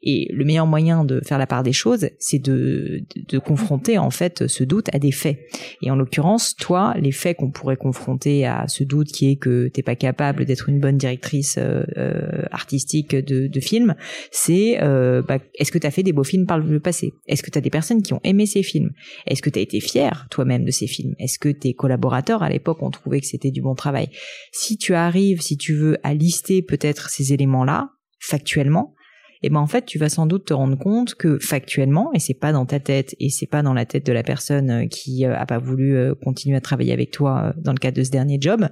Et 0.03 0.29
le 0.33 0.45
meilleur 0.45 0.67
moyen 0.67 1.03
de 1.03 1.21
faire 1.25 1.37
la 1.37 1.47
part 1.47 1.63
des 1.63 1.73
choses, 1.73 2.09
c'est 2.19 2.39
de, 2.39 3.03
de, 3.15 3.39
confronter 3.39 3.97
en 3.97 4.09
fait 4.09 4.47
ce 4.47 4.63
doute 4.63 4.89
à 4.93 4.99
des 4.99 5.11
faits. 5.11 5.39
Et 5.81 5.91
en 5.91 5.95
l'occurrence, 5.95 6.55
toi, 6.55 6.93
les 6.99 7.11
faits 7.11 7.37
qu'on 7.37 7.51
pourrait 7.51 7.77
confronter 7.77 8.45
à 8.45 8.67
ce 8.67 8.83
doute 8.83 9.07
qui 9.07 9.29
est 9.29 9.35
que 9.35 9.67
t'es 9.67 9.83
pas 9.83 9.95
capable 9.95 10.45
d'être 10.45 10.69
une 10.69 10.79
bonne 10.79 10.97
directrice 10.97 11.57
euh, 11.57 11.83
euh 11.97 12.43
artistique 12.51 13.15
de, 13.15 13.47
de 13.47 13.59
film, 13.59 13.95
c'est 14.31 14.81
euh, 14.81 15.21
bah, 15.21 15.39
est-ce 15.55 15.71
que 15.71 15.77
tu 15.77 15.87
as 15.87 15.91
fait 15.91 16.03
des 16.03 16.13
beaux 16.13 16.23
films 16.23 16.45
par 16.45 16.59
le 16.59 16.79
passé? 16.79 17.13
Est-ce 17.27 17.43
que 17.43 17.51
tu 17.51 17.57
as 17.57 17.61
des 17.61 17.69
personnes 17.69 18.01
qui 18.01 18.13
ont 18.13 18.21
aimé 18.23 18.45
ces 18.45 18.63
films? 18.63 18.91
Est-ce 19.25 19.41
que 19.41 19.49
tu 19.49 19.59
as 19.59 19.61
été 19.61 19.79
fier 19.79 20.27
toi-même 20.29 20.65
de 20.65 20.71
ces 20.71 20.87
films? 20.87 21.15
Est-ce 21.19 21.39
que 21.39 21.49
tes 21.49 21.73
collaborateurs 21.73 22.43
à 22.43 22.49
l'époque 22.49 22.81
ont 22.81 22.91
trouvé 22.91 23.19
que 23.19 23.27
c'était 23.27 23.51
bon 23.61 23.75
travail. 23.75 24.09
Si 24.51 24.77
tu 24.77 24.93
arrives, 24.93 25.41
si 25.41 25.57
tu 25.57 25.73
veux, 25.73 25.97
à 26.03 26.13
lister 26.13 26.61
peut-être 26.61 27.09
ces 27.09 27.33
éléments-là, 27.33 27.91
factuellement, 28.19 28.95
et 29.43 29.47
eh 29.47 29.49
ben 29.51 29.59
en 29.59 29.67
fait 29.67 29.85
tu 29.85 29.99
vas 29.99 30.09
sans 30.09 30.25
doute 30.25 30.45
te 30.45 30.53
rendre 30.53 30.79
compte 30.79 31.13
que 31.13 31.37
factuellement 31.37 32.11
et 32.11 32.19
c'est 32.19 32.33
pas 32.33 32.51
dans 32.51 32.65
ta 32.65 32.79
tête 32.79 33.15
et 33.19 33.29
c'est 33.29 33.45
pas 33.45 33.61
dans 33.61 33.75
la 33.75 33.85
tête 33.85 34.03
de 34.03 34.11
la 34.11 34.23
personne 34.23 34.71
euh, 34.71 34.87
qui 34.87 35.27
euh, 35.27 35.37
a 35.37 35.45
pas 35.45 35.59
voulu 35.59 35.95
euh, 35.95 36.15
continuer 36.15 36.57
à 36.57 36.61
travailler 36.61 36.91
avec 36.91 37.11
toi 37.11 37.53
dans 37.55 37.71
le 37.71 37.77
cadre 37.77 37.97
de 37.97 38.03
ce 38.03 38.09
dernier 38.09 38.39
job 38.41 38.67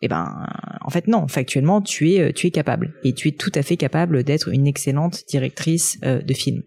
eh 0.00 0.08
ben, 0.08 0.46
en 0.80 0.90
fait, 0.90 1.08
non. 1.08 1.26
Factuellement, 1.26 1.82
tu 1.82 2.12
es, 2.12 2.32
tu 2.32 2.46
es 2.46 2.50
capable 2.50 2.94
et 3.02 3.12
tu 3.12 3.28
es 3.28 3.32
tout 3.32 3.50
à 3.54 3.62
fait 3.62 3.76
capable 3.76 4.22
d'être 4.22 4.48
une 4.48 4.66
excellente 4.66 5.24
directrice 5.28 5.98
euh, 6.04 6.22
de 6.22 6.34
film. 6.34 6.62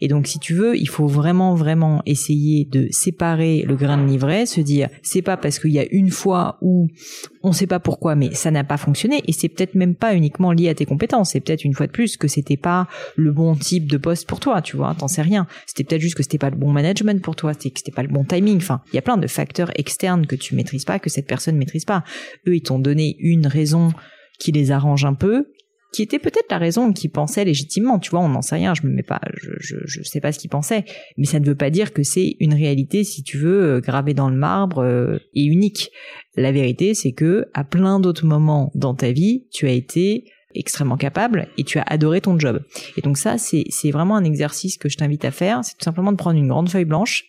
Et 0.00 0.08
donc, 0.08 0.28
si 0.28 0.38
tu 0.38 0.54
veux, 0.54 0.76
il 0.76 0.88
faut 0.88 1.08
vraiment, 1.08 1.54
vraiment 1.54 2.02
essayer 2.06 2.64
de 2.64 2.86
séparer 2.90 3.62
le 3.62 3.74
grain 3.74 3.98
de 3.98 4.06
livret, 4.06 4.46
se 4.46 4.60
dire, 4.60 4.88
c'est 5.02 5.22
pas 5.22 5.36
parce 5.36 5.58
qu'il 5.58 5.72
y 5.72 5.80
a 5.80 5.86
une 5.90 6.10
fois 6.10 6.58
où 6.62 6.88
on 7.46 7.52
sait 7.52 7.68
pas 7.68 7.78
pourquoi, 7.78 8.16
mais 8.16 8.34
ça 8.34 8.50
n'a 8.50 8.64
pas 8.64 8.76
fonctionné 8.76 9.22
et 9.28 9.32
c'est 9.32 9.48
peut-être 9.48 9.76
même 9.76 9.94
pas 9.94 10.16
uniquement 10.16 10.50
lié 10.50 10.68
à 10.68 10.74
tes 10.74 10.84
compétences. 10.84 11.30
C'est 11.30 11.40
peut-être 11.40 11.64
une 11.64 11.74
fois 11.74 11.86
de 11.86 11.92
plus 11.92 12.16
que 12.16 12.26
c'était 12.26 12.56
pas 12.56 12.88
le 13.14 13.30
bon 13.30 13.54
type 13.54 13.88
de 13.88 13.98
poste 13.98 14.26
pour 14.26 14.40
toi, 14.40 14.60
tu 14.62 14.76
vois. 14.76 14.96
T'en 14.98 15.06
sais 15.06 15.22
rien. 15.22 15.46
C'était 15.64 15.84
peut-être 15.84 16.00
juste 16.00 16.16
que 16.16 16.24
c'était 16.24 16.38
pas 16.38 16.50
le 16.50 16.56
bon 16.56 16.72
management 16.72 17.22
pour 17.22 17.36
toi, 17.36 17.52
c'était 17.52 17.70
que 17.70 17.78
c'était 17.78 17.92
pas 17.92 18.02
le 18.02 18.08
bon 18.08 18.24
timing. 18.24 18.56
Enfin, 18.56 18.80
il 18.92 18.96
y 18.96 18.98
a 18.98 19.02
plein 19.02 19.16
de 19.16 19.28
facteurs 19.28 19.70
externes 19.76 20.26
que 20.26 20.34
tu 20.34 20.56
maîtrises 20.56 20.84
pas, 20.84 20.98
que 20.98 21.08
cette 21.08 21.28
personne 21.28 21.56
maîtrise 21.56 21.84
pas. 21.84 22.02
Eux, 22.48 22.56
ils 22.56 22.62
t'ont 22.62 22.80
donné 22.80 23.14
une 23.20 23.46
raison 23.46 23.92
qui 24.40 24.50
les 24.50 24.72
arrange 24.72 25.04
un 25.04 25.14
peu, 25.14 25.46
qui 25.96 26.02
était 26.02 26.18
peut-être 26.18 26.50
la 26.50 26.58
raison 26.58 26.92
qu'ils 26.92 27.10
pensaient 27.10 27.46
légitimement. 27.46 27.98
Tu 27.98 28.10
vois, 28.10 28.20
on 28.20 28.28
n'en 28.28 28.42
sait 28.42 28.56
rien. 28.56 28.74
Je 28.74 28.86
me 28.86 28.92
mets 28.92 29.02
pas, 29.02 29.18
je, 29.40 29.52
je, 29.60 29.76
je 29.86 30.02
sais 30.02 30.20
pas 30.20 30.30
ce 30.30 30.38
qu'ils 30.38 30.50
pensaient, 30.50 30.84
mais 31.16 31.24
ça 31.24 31.40
ne 31.40 31.46
veut 31.46 31.54
pas 31.54 31.70
dire 31.70 31.94
que 31.94 32.02
c'est 32.02 32.36
une 32.38 32.52
réalité, 32.52 33.02
si 33.02 33.22
tu 33.22 33.38
veux, 33.38 33.76
euh, 33.76 33.80
gravée 33.80 34.12
dans 34.12 34.28
le 34.28 34.36
marbre 34.36 34.80
euh, 34.80 35.16
et 35.32 35.44
unique. 35.44 35.90
La 36.36 36.52
vérité, 36.52 36.92
c'est 36.92 37.12
que 37.12 37.46
à 37.54 37.64
plein 37.64 37.98
d'autres 37.98 38.26
moments 38.26 38.70
dans 38.74 38.94
ta 38.94 39.10
vie, 39.10 39.46
tu 39.50 39.66
as 39.66 39.72
été 39.72 40.24
extrêmement 40.54 40.98
capable 40.98 41.48
et 41.56 41.64
tu 41.64 41.78
as 41.78 41.84
adoré 41.86 42.20
ton 42.20 42.38
job. 42.38 42.60
Et 42.98 43.00
donc 43.00 43.16
ça, 43.16 43.38
c'est 43.38 43.90
vraiment 43.90 44.16
un 44.16 44.24
exercice 44.24 44.76
que 44.76 44.90
je 44.90 44.98
t'invite 44.98 45.24
à 45.24 45.30
faire. 45.30 45.64
C'est 45.64 45.78
tout 45.78 45.84
simplement 45.84 46.12
de 46.12 46.18
prendre 46.18 46.38
une 46.38 46.48
grande 46.48 46.68
feuille 46.68 46.84
blanche 46.84 47.24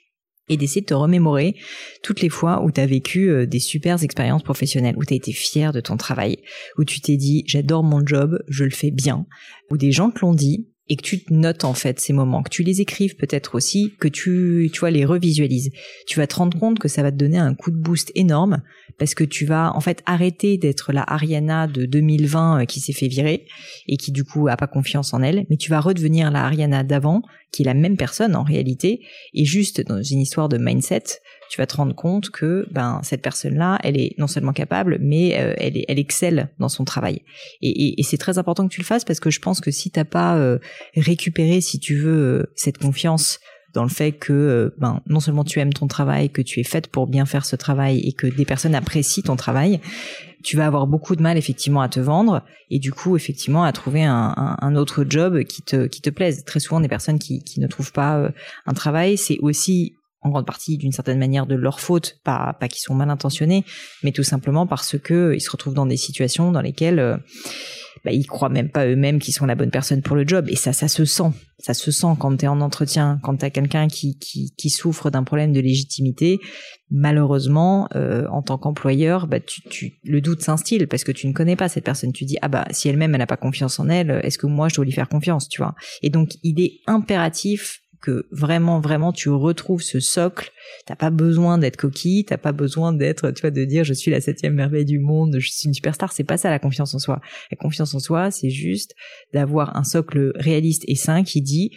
et 0.49 0.57
d'essayer 0.57 0.81
de 0.81 0.87
te 0.87 0.93
remémorer 0.93 1.55
toutes 2.03 2.21
les 2.21 2.29
fois 2.29 2.63
où 2.63 2.71
tu 2.71 2.81
as 2.81 2.85
vécu 2.85 3.29
euh, 3.29 3.45
des 3.45 3.59
super 3.59 4.01
expériences 4.03 4.43
professionnelles, 4.43 4.95
où 4.97 5.05
tu 5.05 5.13
as 5.13 5.17
été 5.17 5.31
fier 5.31 5.73
de 5.73 5.81
ton 5.81 5.97
travail, 5.97 6.37
où 6.77 6.83
tu 6.83 7.01
t'es 7.01 7.17
dit 7.17 7.43
j'adore 7.47 7.83
mon 7.83 8.05
job, 8.05 8.39
je 8.47 8.63
le 8.63 8.71
fais 8.71 8.91
bien, 8.91 9.25
où 9.69 9.77
des 9.77 9.91
gens 9.91 10.11
te 10.11 10.19
l'ont 10.19 10.33
dit 10.33 10.67
et 10.89 10.95
que 10.95 11.01
tu 11.01 11.23
te 11.23 11.33
notes 11.33 11.63
en 11.63 11.73
fait 11.73 11.99
ces 11.99 12.13
moments, 12.13 12.43
que 12.43 12.49
tu 12.49 12.63
les 12.63 12.81
écrives 12.81 13.15
peut-être 13.15 13.55
aussi, 13.55 13.93
que 13.99 14.07
tu 14.07 14.69
tu 14.73 14.79
vois 14.79 14.91
les 14.91 15.05
revisualises. 15.05 15.71
Tu 16.07 16.19
vas 16.19 16.27
te 16.27 16.35
rendre 16.35 16.57
compte 16.57 16.79
que 16.79 16.87
ça 16.87 17.03
va 17.03 17.11
te 17.11 17.17
donner 17.17 17.37
un 17.37 17.53
coup 17.53 17.71
de 17.71 17.77
boost 17.77 18.11
énorme 18.15 18.61
parce 18.97 19.13
que 19.13 19.23
tu 19.23 19.45
vas 19.45 19.75
en 19.75 19.81
fait 19.81 20.01
arrêter 20.05 20.57
d'être 20.57 20.93
la 20.93 21.03
Ariana 21.03 21.67
de 21.67 21.85
2020 21.85 22.61
euh, 22.61 22.65
qui 22.65 22.79
s'est 22.79 22.93
fait 22.93 23.07
virer 23.07 23.45
et 23.87 23.97
qui 23.97 24.11
du 24.11 24.23
coup 24.23 24.47
a 24.47 24.57
pas 24.57 24.67
confiance 24.67 25.13
en 25.13 25.21
elle, 25.21 25.45
mais 25.49 25.57
tu 25.57 25.69
vas 25.69 25.79
redevenir 25.79 26.31
la 26.31 26.45
Ariana 26.45 26.83
d'avant 26.83 27.21
qui 27.51 27.63
est 27.63 27.65
la 27.65 27.73
même 27.73 27.97
personne 27.97 28.35
en 28.35 28.43
réalité 28.43 29.01
et 29.33 29.45
juste 29.45 29.81
dans 29.85 30.01
une 30.01 30.19
histoire 30.19 30.49
de 30.49 30.57
mindset, 30.57 31.03
tu 31.49 31.57
vas 31.59 31.67
te 31.67 31.75
rendre 31.75 31.95
compte 31.95 32.29
que 32.29 32.67
ben 32.71 32.99
cette 33.03 33.21
personne-là, 33.21 33.79
elle 33.83 33.99
est 33.99 34.15
non 34.17 34.27
seulement 34.27 34.53
capable, 34.53 34.97
mais 35.01 35.39
euh, 35.39 35.53
elle, 35.57 35.83
elle 35.87 35.99
excelle 35.99 36.49
dans 36.59 36.69
son 36.69 36.85
travail. 36.85 37.21
Et, 37.61 37.99
et, 37.99 38.03
c'est 38.03 38.17
très 38.17 38.37
important 38.37 38.67
que 38.67 38.73
tu 38.73 38.81
le 38.81 38.85
fasses 38.85 39.05
parce 39.05 39.19
que 39.19 39.29
je 39.29 39.39
pense 39.39 39.61
que 39.61 39.71
si 39.71 39.91
t'as 39.91 40.05
pas 40.05 40.37
euh, 40.37 40.59
récupéré, 40.95 41.61
si 41.61 41.79
tu 41.79 41.95
veux, 41.95 42.17
euh, 42.17 42.51
cette 42.55 42.77
confiance 42.77 43.39
dans 43.73 43.83
le 43.83 43.89
fait 43.89 44.13
que 44.13 44.73
ben 44.79 45.01
non 45.07 45.19
seulement 45.19 45.43
tu 45.43 45.59
aimes 45.59 45.73
ton 45.73 45.87
travail, 45.87 46.29
que 46.29 46.41
tu 46.41 46.59
es 46.59 46.63
faite 46.63 46.87
pour 46.87 47.05
bien 47.05 47.25
faire 47.25 47.45
ce 47.45 47.55
travail 47.55 47.99
et 47.99 48.13
que 48.13 48.25
des 48.25 48.45
personnes 48.45 48.73
apprécient 48.73 49.23
ton 49.23 49.35
travail, 49.35 49.81
tu 50.41 50.57
vas 50.57 50.65
avoir 50.65 50.87
beaucoup 50.87 51.15
de 51.15 51.21
mal 51.21 51.37
effectivement 51.37 51.81
à 51.81 51.89
te 51.89 51.99
vendre 51.99 52.43
et 52.71 52.79
du 52.79 52.91
coup 52.91 53.15
effectivement 53.17 53.63
à 53.63 53.71
trouver 53.73 54.03
un, 54.03 54.33
un, 54.59 54.75
autre 54.75 55.05
job 55.07 55.43
qui 55.43 55.61
te 55.61 55.85
qui 55.85 56.01
te 56.01 56.09
plaise. 56.09 56.43
Très 56.45 56.59
souvent 56.59 56.79
des 56.79 56.87
personnes 56.87 57.19
qui 57.19 57.43
qui 57.43 57.59
ne 57.59 57.67
trouvent 57.67 57.91
pas 57.91 58.31
un 58.65 58.73
travail, 58.73 59.17
c'est 59.17 59.37
aussi 59.41 59.96
en 60.21 60.29
grande 60.29 60.45
partie 60.45 60.77
d'une 60.77 60.91
certaine 60.91 61.19
manière 61.19 61.45
de 61.45 61.55
leur 61.55 61.79
faute, 61.79 62.19
pas 62.23 62.55
pas 62.59 62.67
qu'ils 62.67 62.81
sont 62.81 62.95
mal 62.95 63.09
intentionnés, 63.09 63.63
mais 64.03 64.11
tout 64.11 64.23
simplement 64.23 64.65
parce 64.65 64.97
que 64.97 65.33
ils 65.35 65.41
se 65.41 65.49
retrouvent 65.49 65.75
dans 65.75 65.85
des 65.85 65.97
situations 65.97 66.51
dans 66.51 66.61
lesquelles 66.61 66.99
euh, 66.99 67.17
bah, 68.03 68.11
ils 68.11 68.25
croient 68.25 68.49
même 68.49 68.69
pas 68.69 68.87
eux-mêmes 68.87 69.19
qu'ils 69.19 69.33
sont 69.33 69.45
la 69.45 69.55
bonne 69.55 69.71
personne 69.71 70.01
pour 70.01 70.15
le 70.15 70.27
job. 70.27 70.47
Et 70.49 70.55
ça 70.55 70.73
ça 70.73 70.87
se 70.87 71.05
sent. 71.05 71.31
Ça 71.59 71.73
se 71.73 71.89
sent 71.91 72.07
quand 72.19 72.37
tu 72.37 72.45
es 72.45 72.47
en 72.47 72.61
entretien 72.61 73.19
quand 73.23 73.37
tu 73.37 73.45
as 73.45 73.49
quelqu'un 73.49 73.87
qui, 73.87 74.17
qui, 74.19 74.53
qui 74.55 74.69
souffre 74.69 75.09
d'un 75.09 75.23
problème 75.23 75.53
de 75.53 75.59
légitimité. 75.59 76.39
Malheureusement 76.89 77.87
euh, 77.95 78.25
en 78.31 78.41
tant 78.41 78.57
qu'employeur 78.57 79.27
bah 79.27 79.39
tu, 79.39 79.61
tu 79.61 79.99
le 80.03 80.21
doute 80.21 80.41
s'instille 80.41 80.85
parce 80.87 81.03
que 81.03 81.11
tu 81.11 81.27
ne 81.27 81.33
connais 81.33 81.55
pas 81.55 81.69
cette 81.69 81.83
personne. 81.83 82.11
Tu 82.11 82.25
dis 82.25 82.37
ah 82.41 82.47
bah 82.47 82.65
si 82.71 82.89
elle-même 82.89 83.13
elle 83.13 83.19
n'a 83.19 83.27
pas 83.27 83.37
confiance 83.37 83.79
en 83.79 83.89
elle 83.89 84.19
est-ce 84.23 84.37
que 84.37 84.47
moi 84.47 84.67
je 84.69 84.75
dois 84.75 84.85
lui 84.85 84.91
faire 84.91 85.09
confiance 85.09 85.47
tu 85.47 85.61
vois? 85.61 85.75
Et 86.01 86.09
donc 86.09 86.37
il 86.43 86.59
est 86.59 86.79
impératif 86.87 87.81
que 88.01 88.27
vraiment, 88.31 88.79
vraiment, 88.79 89.11
tu 89.11 89.29
retrouves 89.29 89.81
ce 89.81 89.99
socle. 89.99 90.51
T'as 90.85 90.95
pas 90.95 91.09
besoin 91.09 91.57
d'être 91.57 91.77
coquille, 91.77 92.25
t'as 92.25 92.37
pas 92.37 92.51
besoin 92.51 92.93
d'être, 92.93 93.31
tu 93.31 93.41
vois, 93.41 93.51
de 93.51 93.65
dire 93.65 93.83
je 93.83 93.93
suis 93.93 94.11
la 94.11 94.21
septième 94.21 94.53
merveille 94.53 94.85
du 94.85 94.99
monde, 94.99 95.37
je 95.39 95.49
suis 95.49 95.67
une 95.67 95.73
superstar. 95.73 96.11
C'est 96.11 96.23
pas 96.23 96.37
ça 96.37 96.49
la 96.49 96.59
confiance 96.59 96.93
en 96.93 96.99
soi. 96.99 97.21
La 97.51 97.57
confiance 97.57 97.93
en 97.93 97.99
soi, 97.99 98.31
c'est 98.31 98.49
juste 98.49 98.95
d'avoir 99.33 99.75
un 99.75 99.83
socle 99.83 100.31
réaliste 100.35 100.83
et 100.87 100.95
sain 100.95 101.23
qui 101.23 101.41
dit 101.41 101.71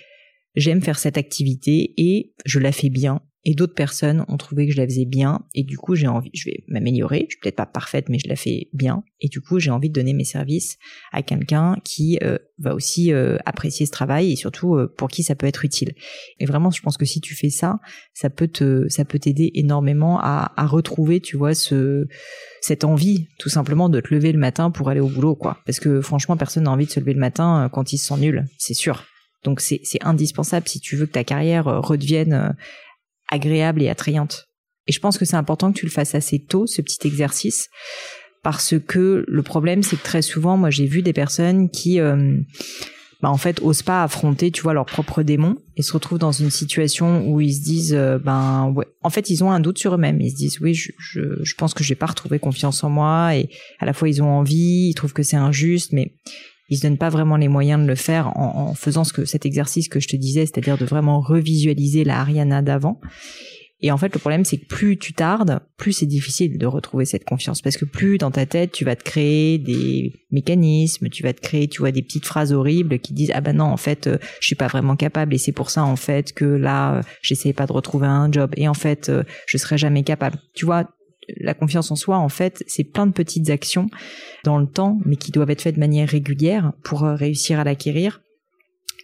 j'aime 0.57 0.83
faire 0.83 0.99
cette 0.99 1.17
activité 1.17 1.95
et 1.97 2.33
je 2.45 2.59
la 2.59 2.73
fais 2.73 2.91
bien 2.91 3.21
et 3.44 3.54
d'autres 3.54 3.75
personnes 3.75 4.25
ont 4.28 4.37
trouvé 4.37 4.66
que 4.66 4.73
je 4.73 4.76
la 4.76 4.87
faisais 4.87 5.06
bien. 5.06 5.40
Et 5.54 5.62
du 5.62 5.78
coup 5.78 5.94
j'ai 5.94 6.06
envie 6.06 6.30
je 6.35 6.50
vais 6.50 6.62
m'améliorer. 6.68 7.26
Je 7.28 7.35
suis 7.35 7.40
peut-être 7.40 7.56
pas 7.56 7.66
parfaite 7.66 8.09
mais 8.09 8.18
je 8.18 8.28
la 8.28 8.37
fais 8.37 8.68
bien. 8.73 9.02
Et 9.20 9.28
du 9.28 9.40
coup 9.40 9.59
j'ai 9.59 9.70
envie 9.70 9.88
de 9.88 9.94
donner 9.94 10.12
mes 10.12 10.25
services 10.25 10.76
à 11.12 11.23
quelqu'un 11.23 11.76
qui 11.82 12.18
euh, 12.23 12.38
va 12.59 12.75
aussi 12.75 13.12
euh, 13.12 13.38
apprécier 13.47 13.87
ce 13.87 13.92
travail 13.92 14.32
et 14.32 14.37
surtout 14.37 14.76
euh, 14.76 14.92
pour 14.94 15.09
qui 15.09 15.23
ça 15.23 15.35
peut 15.35 15.47
être 15.47 15.64
utile. 15.64 15.94
Et 16.38 16.44
vraiment 16.44 16.70
je 16.70 16.82
pense 16.82 16.99
que 16.99 17.06
si 17.06 17.20
tu 17.20 17.35
fais 17.35 17.50
ça 17.50 17.80
ça 18.12 18.28
peut 18.28 18.49
te 18.49 18.88
ça 18.88 19.04
peut 19.06 19.18
t'aider 19.18 19.50
énormément 19.54 20.18
à, 20.20 20.52
à 20.56 20.66
retrouver 20.66 21.20
tu 21.20 21.38
vois 21.38 21.54
ce 21.54 22.06
cette 22.61 22.85
envie 22.85 23.26
tout 23.38 23.49
simplement 23.49 23.88
de 23.88 24.00
te 24.00 24.12
lever 24.14 24.32
le 24.32 24.38
matin 24.38 24.70
pour 24.70 24.90
aller 24.90 25.00
au 25.00 25.09
boulot 25.09 25.35
quoi. 25.35 25.59
Parce 25.64 25.80
que 25.80 26.02
franchement 26.02 26.37
personne 26.37 26.64
n'a 26.64 26.70
envie 26.70 26.87
de 26.87 26.90
se 26.90 27.00
lever 27.00 27.14
le 27.14 27.20
matin 27.20 27.70
quand 27.73 27.94
il 27.94 27.99
se 27.99 28.09
sent 28.09 28.20
nul. 28.20 28.44
C'est 28.59 28.75
sûr. 28.75 29.04
Donc 29.44 29.62
c'est 29.62 29.80
indispensable 30.02 30.68
si 30.68 30.80
tu 30.80 30.97
veux 30.97 31.06
que 31.06 31.12
ta 31.12 31.25
carrière 31.25 31.64
redevienne 31.64 32.54
agréable 33.31 33.83
et 33.83 33.89
attrayante. 33.89 34.47
Et 34.87 34.93
je 34.93 35.01
pense 35.01 35.19
que 35.19 35.25
c'est 35.25 35.37
important 35.37 35.73
que 35.73 35.79
tu 35.79 35.87
le 35.87 35.91
fasses 35.91 36.15
assez 36.15 36.39
tôt, 36.39 36.67
ce 36.67 36.83
petit 36.83 37.07
exercice, 37.07 37.69
parce 38.43 38.75
que 38.79 39.25
le 39.27 39.43
problème, 39.43 39.83
c'est 39.83 39.97
que 39.97 40.03
très 40.03 40.23
souvent, 40.23 40.57
moi, 40.57 40.71
j'ai 40.71 40.87
vu 40.87 41.03
des 41.03 41.13
personnes 41.13 41.71
qui, 41.71 42.01
euh, 42.01 42.39
bah, 43.23 43.31
en 43.31 43.37
fait, 43.37 43.61
osent 43.63 43.83
pas 43.83 44.03
affronter, 44.03 44.51
tu 44.51 44.63
vois, 44.63 44.73
leurs 44.73 44.87
propres 44.87 45.23
démons 45.23 45.57
et 45.77 45.83
se 45.83 45.93
retrouvent 45.93 46.19
dans 46.19 46.33
une 46.33 46.51
situation 46.51 47.29
où 47.29 47.41
ils 47.41 47.55
se 47.55 47.63
disent, 47.63 47.95
euh, 47.95 48.19
ben, 48.19 48.73
ouais, 48.75 48.87
en 49.03 49.11
fait, 49.11 49.29
ils 49.29 49.45
ont 49.45 49.53
un 49.53 49.61
doute 49.61 49.79
sur 49.79 49.95
eux-mêmes. 49.95 50.21
Ils 50.23 50.31
se 50.31 50.37
disent, 50.37 50.61
oui, 50.61 50.73
je, 50.73 50.91
je, 50.99 51.21
je 51.43 51.55
pense 51.55 51.75
que 51.75 51.85
j'ai 51.85 51.95
pas 51.95 52.07
retrouvé 52.07 52.39
confiance 52.39 52.83
en 52.83 52.89
moi 52.89 53.37
et 53.37 53.51
à 53.79 53.85
la 53.85 53.93
fois 53.93 54.09
ils 54.09 54.23
ont 54.23 54.31
envie, 54.31 54.89
ils 54.89 54.95
trouvent 54.95 55.13
que 55.13 55.23
c'est 55.23 55.37
injuste, 55.37 55.93
mais 55.93 56.15
ils 56.71 56.79
se 56.79 56.83
donnent 56.83 56.99
pas 56.99 57.11
vraiment 57.11 57.37
les 57.37 57.49
moyens 57.49 57.83
de 57.83 57.87
le 57.87 57.95
faire 57.95 58.37
en, 58.37 58.71
en 58.71 58.75
faisant 58.75 59.05
ce 59.05 59.12
que 59.12 59.25
cet 59.25 59.45
exercice 59.45 59.89
que 59.89 60.00
je 60.00 60.09
te 60.09 60.17
disais, 60.17 60.47
c'est-à-dire 60.47 60.79
de 60.79 60.85
vraiment 60.85 61.21
revisualiser 61.21 62.05
la 62.05 62.21
Ariana 62.21 62.62
d'avant. 62.62 63.00
Et 63.83 63.91
en 63.91 63.97
fait, 63.97 64.12
le 64.12 64.19
problème, 64.19 64.45
c'est 64.45 64.59
que 64.59 64.67
plus 64.67 64.99
tu 64.99 65.15
tardes, 65.15 65.61
plus 65.79 65.93
c'est 65.93 66.07
difficile 66.07 66.59
de 66.59 66.67
retrouver 66.67 67.07
cette 67.07 67.25
confiance. 67.25 67.62
Parce 67.62 67.79
que 67.79 67.87
plus 67.87 68.19
dans 68.19 68.31
ta 68.31 68.45
tête, 68.45 68.73
tu 68.73 68.85
vas 68.85 68.95
te 68.95 69.03
créer 69.03 69.59
des 69.59 70.12
mécanismes, 70.31 71.09
tu 71.09 71.23
vas 71.23 71.33
te 71.33 71.41
créer, 71.41 71.67
tu 71.67 71.79
vois, 71.79 71.91
des 71.91 72.03
petites 72.03 72.27
phrases 72.27 72.53
horribles 72.53 72.99
qui 72.99 73.15
disent, 73.15 73.33
ah 73.35 73.41
ben 73.41 73.57
non, 73.57 73.65
en 73.65 73.79
fait, 73.79 74.07
euh, 74.07 74.19
je 74.41 74.47
suis 74.47 74.55
pas 74.55 74.67
vraiment 74.67 74.97
capable 74.97 75.35
et 75.35 75.39
c'est 75.39 75.53
pour 75.53 75.71
ça, 75.71 75.83
en 75.83 75.97
fait, 75.97 76.35
que 76.35 76.45
là, 76.45 76.97
euh, 76.97 77.03
j'essaie 77.23 77.55
pas 77.55 77.67
de 77.67 77.73
retrouver 77.73 78.07
un 78.07 78.31
job 78.31 78.53
et 78.57 78.69
en 78.69 78.75
fait, 78.75 79.09
euh, 79.09 79.23
je 79.47 79.57
serai 79.57 79.79
jamais 79.79 80.03
capable. 80.03 80.39
Tu 80.55 80.67
vois, 80.67 80.91
la 81.29 81.55
confiance 81.55 81.91
en 81.91 81.97
soi, 81.97 82.19
en 82.19 82.29
fait, 82.29 82.65
c'est 82.67 82.85
plein 82.85 83.07
de 83.07 83.12
petites 83.12 83.50
actions 83.50 83.89
dans 84.45 84.59
le 84.59 84.67
temps, 84.67 84.99
mais 85.05 85.17
qui 85.17 85.31
doivent 85.31 85.50
être 85.50 85.62
faites 85.62 85.75
de 85.75 85.81
manière 85.81 86.09
régulière 86.09 86.73
pour 86.83 87.03
réussir 87.03 87.61
à 87.61 87.65
l'acquérir. 87.65 88.23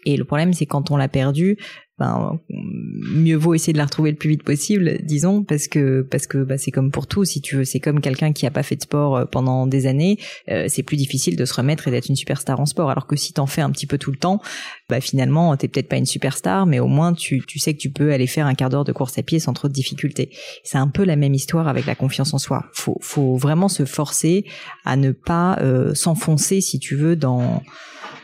Et 0.05 0.17
le 0.17 0.25
problème, 0.25 0.53
c'est 0.53 0.67
quand 0.67 0.91
on 0.91 0.97
l'a 0.97 1.09
perdu, 1.09 1.59
ben, 1.99 2.39
mieux 2.51 3.37
vaut 3.37 3.55
essayer 3.55 3.73
de 3.73 3.79
la 3.79 3.87
retrouver 3.87 4.11
le 4.11 4.17
plus 4.17 4.29
vite 4.29 4.43
possible, 4.43 4.99
disons, 5.03 5.43
parce 5.43 5.67
que 5.67 6.03
parce 6.03 6.27
que 6.27 6.45
bah, 6.45 6.59
c'est 6.59 6.71
comme 6.71 6.91
pour 6.91 7.07
tout, 7.07 7.25
si 7.25 7.41
tu 7.41 7.57
veux, 7.57 7.65
c'est 7.65 7.81
comme 7.81 8.01
quelqu'un 8.01 8.33
qui 8.33 8.47
a 8.47 8.51
pas 8.51 8.63
fait 8.63 8.77
de 8.77 8.83
sport 8.83 9.17
euh, 9.17 9.25
pendant 9.25 9.67
des 9.67 9.87
années, 9.87 10.19
euh, 10.51 10.67
c'est 10.69 10.83
plus 10.83 10.99
difficile 10.99 11.37
de 11.37 11.45
se 11.47 11.55
remettre 11.55 11.89
et 11.89 11.91
d'être 11.91 12.09
une 12.09 12.17
superstar 12.17 12.61
en 12.61 12.67
sport. 12.67 12.91
Alors 12.91 13.07
que 13.07 13.17
si 13.17 13.33
t'en 13.33 13.47
fais 13.47 13.63
un 13.63 13.71
petit 13.71 13.87
peu 13.87 13.97
tout 13.97 14.11
le 14.11 14.19
temps, 14.19 14.43
bah 14.91 15.01
finalement 15.01 15.57
t'es 15.57 15.69
peut-être 15.69 15.89
pas 15.89 15.97
une 15.97 16.07
superstar, 16.07 16.67
mais 16.67 16.81
au 16.81 16.89
moins 16.89 17.15
tu 17.15 17.43
tu 17.47 17.59
sais 17.59 17.73
que 17.73 17.79
tu 17.79 17.91
peux 17.91 18.13
aller 18.13 18.27
faire 18.27 18.47
un 18.47 18.55
quart 18.55 18.69
d'heure 18.69 18.85
de 18.85 18.93
course 18.93 19.17
à 19.19 19.23
pied 19.23 19.39
sans 19.39 19.55
trop 19.55 19.69
de 19.69 19.73
difficultés. 19.73 20.31
C'est 20.65 20.79
un 20.79 20.89
peu 20.89 21.05
la 21.05 21.17
même 21.17 21.33
histoire 21.33 21.67
avec 21.67 21.87
la 21.87 21.95
confiance 21.95 22.35
en 22.35 22.39
soi. 22.39 22.67
Faut 22.73 22.99
faut 23.01 23.37
vraiment 23.37 23.69
se 23.69 23.87
forcer 23.87 24.45
à 24.85 24.97
ne 24.97 25.13
pas 25.13 25.59
euh, 25.61 25.95
s'enfoncer, 25.95 26.61
si 26.61 26.79
tu 26.79 26.95
veux, 26.95 27.17
dans 27.17 27.63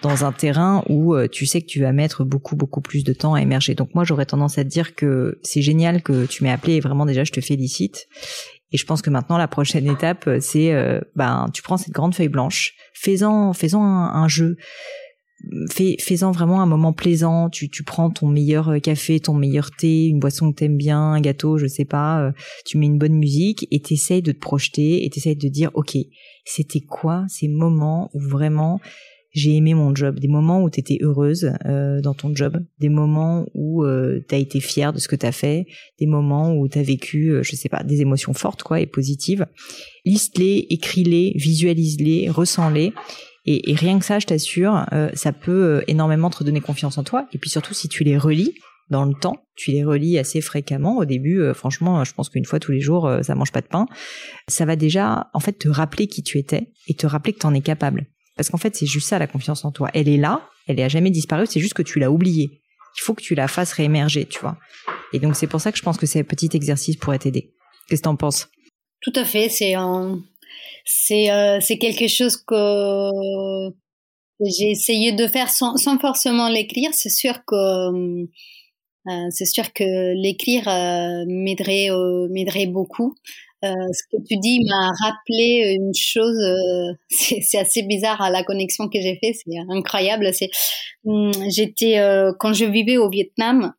dans 0.02 0.24
un 0.24 0.32
terrain 0.32 0.84
où 0.88 1.14
euh, 1.14 1.28
tu 1.28 1.46
sais 1.46 1.62
que 1.62 1.66
tu 1.66 1.80
vas 1.80 1.92
mettre 1.92 2.24
beaucoup 2.24 2.56
beaucoup 2.56 2.80
plus 2.80 3.04
de 3.04 3.12
temps 3.12 3.34
à 3.34 3.40
émerger. 3.40 3.74
Donc 3.74 3.94
moi 3.94 4.04
j'aurais 4.04 4.26
tendance 4.26 4.58
à 4.58 4.64
te 4.64 4.68
dire 4.68 4.94
que 4.94 5.38
c'est 5.42 5.62
génial 5.62 6.02
que 6.02 6.26
tu 6.26 6.44
m'aies 6.44 6.50
appelé 6.50 6.74
et 6.74 6.80
vraiment 6.80 7.06
déjà 7.06 7.24
je 7.24 7.32
te 7.32 7.40
félicite. 7.40 8.08
Et 8.72 8.78
je 8.78 8.86
pense 8.86 9.02
que 9.02 9.10
maintenant 9.10 9.38
la 9.38 9.48
prochaine 9.48 9.86
étape 9.86 10.28
c'est 10.40 10.72
euh, 10.72 11.00
ben 11.16 11.46
tu 11.54 11.62
prends 11.62 11.76
cette 11.76 11.94
grande 11.94 12.14
feuille 12.14 12.28
blanche, 12.28 12.74
fais-en 12.94 13.52
fais-en 13.52 13.82
un, 13.82 14.28
jeu. 14.28 14.56
Fais, 15.70 15.96
fais-en 15.98 16.30
vraiment 16.30 16.62
un 16.62 16.66
moment 16.66 16.92
plaisant. 16.92 17.50
Tu, 17.50 17.68
tu 17.68 17.82
prends 17.82 18.10
ton 18.10 18.28
meilleur 18.28 18.68
euh, 18.68 18.78
café, 18.78 19.18
ton 19.18 19.34
meilleur 19.34 19.72
thé, 19.72 20.06
une 20.06 20.20
boisson 20.20 20.52
que 20.52 20.56
t'aimes 20.56 20.76
bien, 20.76 21.00
un 21.00 21.20
gâteau, 21.20 21.58
je 21.58 21.66
sais 21.66 21.84
pas. 21.84 22.32
tu 22.64 22.78
mets 22.78 22.86
une 22.86 22.98
bonne 22.98 23.16
musique 23.16 23.66
et 23.70 23.80
t'essayes 23.80 24.22
de 24.22 24.32
te 24.32 24.38
projeter 24.38 25.04
et 25.04 25.10
t'essayes 25.10 25.34
de 25.34 25.48
dire, 25.48 25.70
ok, 25.74 25.96
c'était 26.44 26.80
quoi 26.80 27.24
ces 27.28 27.48
moments 27.48 28.08
où 28.14 28.20
vraiment 28.20 28.80
j'ai 29.32 29.56
aimé 29.56 29.72
mon 29.72 29.94
job, 29.94 30.20
des 30.20 30.28
moments 30.28 30.62
où 30.62 30.68
tu 30.68 30.78
étais 30.80 30.98
heureuse 31.00 31.52
euh, 31.64 32.00
dans 32.02 32.12
ton 32.12 32.34
job, 32.34 32.62
des 32.78 32.90
moments 32.90 33.46
où 33.54 33.82
euh, 33.82 34.20
tu 34.28 34.34
as 34.34 34.38
été 34.38 34.60
fière 34.60 34.92
de 34.92 34.98
ce 34.98 35.08
que 35.08 35.16
tu 35.16 35.24
as 35.24 35.32
fait, 35.32 35.66
des 35.98 36.06
moments 36.06 36.54
où 36.54 36.68
tu 36.68 36.78
as 36.78 36.82
vécu, 36.82 37.30
euh, 37.30 37.42
je 37.42 37.56
sais 37.56 37.70
pas, 37.70 37.82
des 37.82 38.02
émotions 38.02 38.34
fortes 38.34 38.62
quoi 38.62 38.80
et 38.80 38.86
positives. 38.86 39.46
Liste-les, 40.04 40.66
écris-les, 40.68 41.32
visualise-les, 41.36 42.28
ressens-les. 42.28 42.92
Et, 43.44 43.74
rien 43.74 43.98
que 43.98 44.04
ça, 44.04 44.18
je 44.18 44.26
t'assure, 44.26 44.84
euh, 44.92 45.10
ça 45.14 45.32
peut 45.32 45.82
énormément 45.88 46.30
te 46.30 46.38
redonner 46.38 46.60
confiance 46.60 46.98
en 46.98 47.02
toi. 47.02 47.26
Et 47.32 47.38
puis 47.38 47.50
surtout, 47.50 47.74
si 47.74 47.88
tu 47.88 48.04
les 48.04 48.16
relis 48.16 48.54
dans 48.90 49.04
le 49.04 49.14
temps, 49.14 49.46
tu 49.56 49.72
les 49.72 49.82
relis 49.82 50.18
assez 50.18 50.40
fréquemment. 50.40 50.98
Au 50.98 51.04
début, 51.06 51.42
franchement, 51.54 52.04
je 52.04 52.12
pense 52.12 52.28
qu'une 52.28 52.44
fois 52.44 52.60
tous 52.60 52.70
les 52.70 52.80
jours, 52.80 53.10
ça 53.22 53.34
mange 53.34 53.50
pas 53.50 53.62
de 53.62 53.66
pain. 53.66 53.86
Ça 54.46 54.64
va 54.64 54.76
déjà, 54.76 55.30
en 55.32 55.40
fait, 55.40 55.54
te 55.54 55.68
rappeler 55.68 56.06
qui 56.06 56.22
tu 56.22 56.38
étais 56.38 56.70
et 56.86 56.94
te 56.94 57.06
rappeler 57.06 57.32
que 57.32 57.40
tu 57.40 57.46
en 57.46 57.54
es 57.54 57.62
capable. 57.62 58.06
Parce 58.36 58.48
qu'en 58.48 58.58
fait, 58.58 58.74
c'est 58.74 58.86
juste 58.86 59.08
ça 59.08 59.18
la 59.18 59.26
confiance 59.26 59.64
en 59.64 59.72
toi. 59.72 59.90
Elle 59.94 60.08
est 60.08 60.16
là, 60.16 60.48
elle 60.66 60.80
est 60.80 60.88
jamais 60.88 61.10
disparue, 61.10 61.46
c'est 61.46 61.60
juste 61.60 61.74
que 61.74 61.82
tu 61.82 61.98
l'as 61.98 62.10
oubliée. 62.10 62.62
Il 62.96 63.00
faut 63.02 63.14
que 63.14 63.22
tu 63.22 63.34
la 63.34 63.48
fasses 63.48 63.72
réémerger, 63.72 64.26
tu 64.26 64.40
vois. 64.40 64.58
Et 65.12 65.18
donc 65.18 65.36
c'est 65.36 65.46
pour 65.46 65.60
ça 65.60 65.72
que 65.72 65.78
je 65.78 65.82
pense 65.82 65.98
que 65.98 66.06
ces 66.06 66.24
petits 66.24 66.50
exercices 66.52 66.96
pourraient 66.96 67.18
t'aider. 67.18 67.54
Qu'est-ce 67.88 68.02
que 68.02 68.04
t'en 68.04 68.16
penses? 68.16 68.48
Tout 69.00 69.12
à 69.16 69.24
fait, 69.24 69.48
c'est 69.48 69.76
euh, 69.76 70.16
c'est 71.60 71.78
quelque 71.78 72.08
chose 72.08 72.36
que 72.36 73.10
j'ai 74.40 74.70
essayé 74.70 75.12
de 75.12 75.26
faire 75.26 75.48
sans, 75.50 75.76
forcément 76.00 76.48
l'écrire. 76.48 76.90
C'est 76.92 77.10
sûr 77.10 77.44
que 77.46 77.54
euh, 77.54 79.28
que 79.74 80.14
l'écrire 80.22 80.68
euh, 80.68 81.24
m'aiderait 81.26 81.88
m'aiderait 82.30 82.66
beaucoup. 82.66 83.14
Euh, 83.64 83.68
ce 83.92 84.02
que 84.10 84.22
tu 84.26 84.36
dis 84.38 84.58
m'a 84.68 84.90
rappelé 85.06 85.76
une 85.78 85.94
chose, 85.94 86.36
euh, 86.36 86.92
c'est 87.42 87.58
assez 87.58 87.82
bizarre 87.82 88.20
à 88.20 88.30
la 88.30 88.42
connexion 88.42 88.88
que 88.88 89.00
j'ai 89.00 89.18
fait, 89.22 89.34
c'est 89.34 89.56
incroyable. 89.70 90.30
C'est, 90.32 90.50
hum, 91.04 91.30
j'étais 91.48 91.98
euh, 91.98 92.32
quand 92.38 92.52
je 92.52 92.64
vivais 92.64 92.96
au 92.96 93.08
Vietnam, 93.08 93.72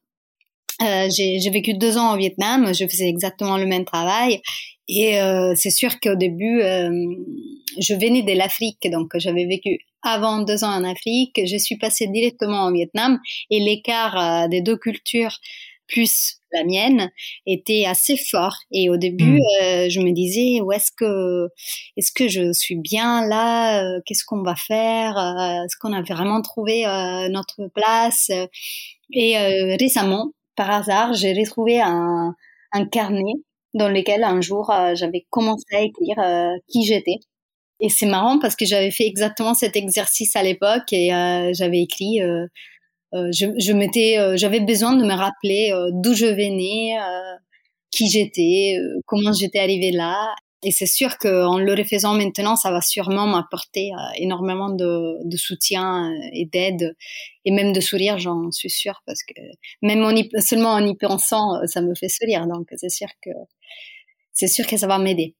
j'ai 0.79 1.49
vécu 1.49 1.75
deux 1.75 1.97
ans 1.97 2.13
au 2.13 2.17
Vietnam, 2.17 2.73
je 2.73 2.85
faisais 2.85 3.07
exactement 3.07 3.57
le 3.57 3.65
même 3.65 3.85
travail 3.85 4.41
et 4.89 5.17
c'est 5.55 5.69
sûr 5.69 5.97
qu'au 6.01 6.15
début, 6.15 6.59
je 6.59 7.93
venais 7.93 8.21
de 8.21 8.33
l'Afrique, 8.33 8.85
donc 8.91 9.11
j'avais 9.15 9.45
vécu 9.45 9.79
avant 10.01 10.41
deux 10.41 10.65
ans 10.65 10.73
en 10.73 10.83
Afrique, 10.83 11.39
je 11.45 11.57
suis 11.57 11.77
passée 11.77 12.07
directement 12.07 12.67
au 12.67 12.73
Vietnam 12.73 13.17
et 13.49 13.61
l'écart 13.61 14.49
des 14.49 14.59
deux 14.59 14.75
cultures 14.75 15.39
plus 15.87 16.37
la 16.53 16.63
mienne 16.63 17.11
était 17.45 17.85
assez 17.85 18.15
fort. 18.17 18.55
Et 18.71 18.89
au 18.89 18.97
début 18.97 19.39
hmm. 19.39 19.63
euh, 19.63 19.89
je 19.89 19.99
me 19.99 20.11
disais 20.11 20.61
où 20.61 20.71
est-ce 20.71 20.91
que 20.95 21.47
est-ce 21.97 22.11
que 22.11 22.27
je 22.27 22.53
suis 22.53 22.75
bien 22.75 23.27
là 23.27 23.83
euh, 23.83 23.99
qu'est-ce 24.05 24.23
qu'on 24.25 24.43
va 24.43 24.55
faire 24.55 25.17
euh, 25.17 25.63
est-ce 25.63 25.75
qu'on 25.79 25.93
a 25.93 26.01
vraiment 26.01 26.41
trouvé 26.41 26.83
notre 27.29 27.67
place 27.73 28.29
et 29.11 29.37
récemment 29.79 30.31
par 30.55 30.69
hasard 30.69 31.13
j'ai 31.13 31.33
retrouvé 31.33 31.81
un, 31.81 32.35
un 32.71 32.85
carnet 32.85 33.33
dans 33.73 33.89
lequel 33.89 34.23
un 34.23 34.41
jour 34.41 34.71
j'avais 34.93 35.25
commencé 35.29 35.65
à 35.73 35.81
écrire 35.81 36.17
qui 36.67 36.85
j'étais. 36.85 37.17
Et 37.79 37.89
c'est 37.89 38.05
marrant 38.05 38.39
parce 38.39 38.55
que 38.55 38.65
j'avais 38.65 38.91
fait 38.91 39.07
exactement 39.07 39.55
cet 39.55 39.75
exercice 39.75 40.35
à 40.35 40.43
l'époque 40.43 40.91
et 40.91 41.09
j'avais 41.53 41.81
écrit 41.81 42.19
je, 43.13 43.47
je 43.57 43.73
m'étais, 43.73 44.17
euh, 44.19 44.37
j'avais 44.37 44.59
besoin 44.59 44.95
de 44.95 45.05
me 45.05 45.13
rappeler 45.13 45.71
euh, 45.71 45.89
d'où 45.93 46.13
je 46.13 46.25
venais, 46.25 46.95
qui 47.91 48.09
j'étais, 48.09 48.77
comment 49.05 49.33
j'étais 49.33 49.59
arrivée 49.59 49.91
là. 49.91 50.33
Et 50.65 50.71
c'est 50.71 50.87
sûr 50.87 51.17
qu'en 51.17 51.57
le 51.57 51.73
refaisant 51.73 52.13
maintenant, 52.13 52.55
ça 52.55 52.71
va 52.71 52.79
sûrement 52.81 53.27
m'apporter 53.27 53.91
énormément 54.17 54.69
de, 54.69 55.19
soutien 55.35 56.09
et 56.31 56.45
d'aide 56.45 56.95
et 57.45 57.51
même 57.51 57.73
de 57.73 57.81
sourire, 57.81 58.17
j'en 58.17 58.49
suis 58.51 58.69
sûre, 58.69 59.01
parce 59.05 59.23
que 59.23 59.33
même 59.81 60.03
en 60.03 60.15
seulement 60.41 60.71
en 60.71 60.85
y 60.85 60.95
pensant, 60.95 61.67
ça 61.67 61.81
me 61.81 61.93
fait 61.95 62.07
sourire. 62.07 62.47
Donc 62.47 62.67
c'est 62.77 62.89
sûr 62.89 63.09
que 63.21 63.31
c'est 64.31 64.47
sûr 64.47 64.65
que 64.65 64.77
ça 64.77 64.87
va 64.87 64.99
m'aider. 64.99 65.35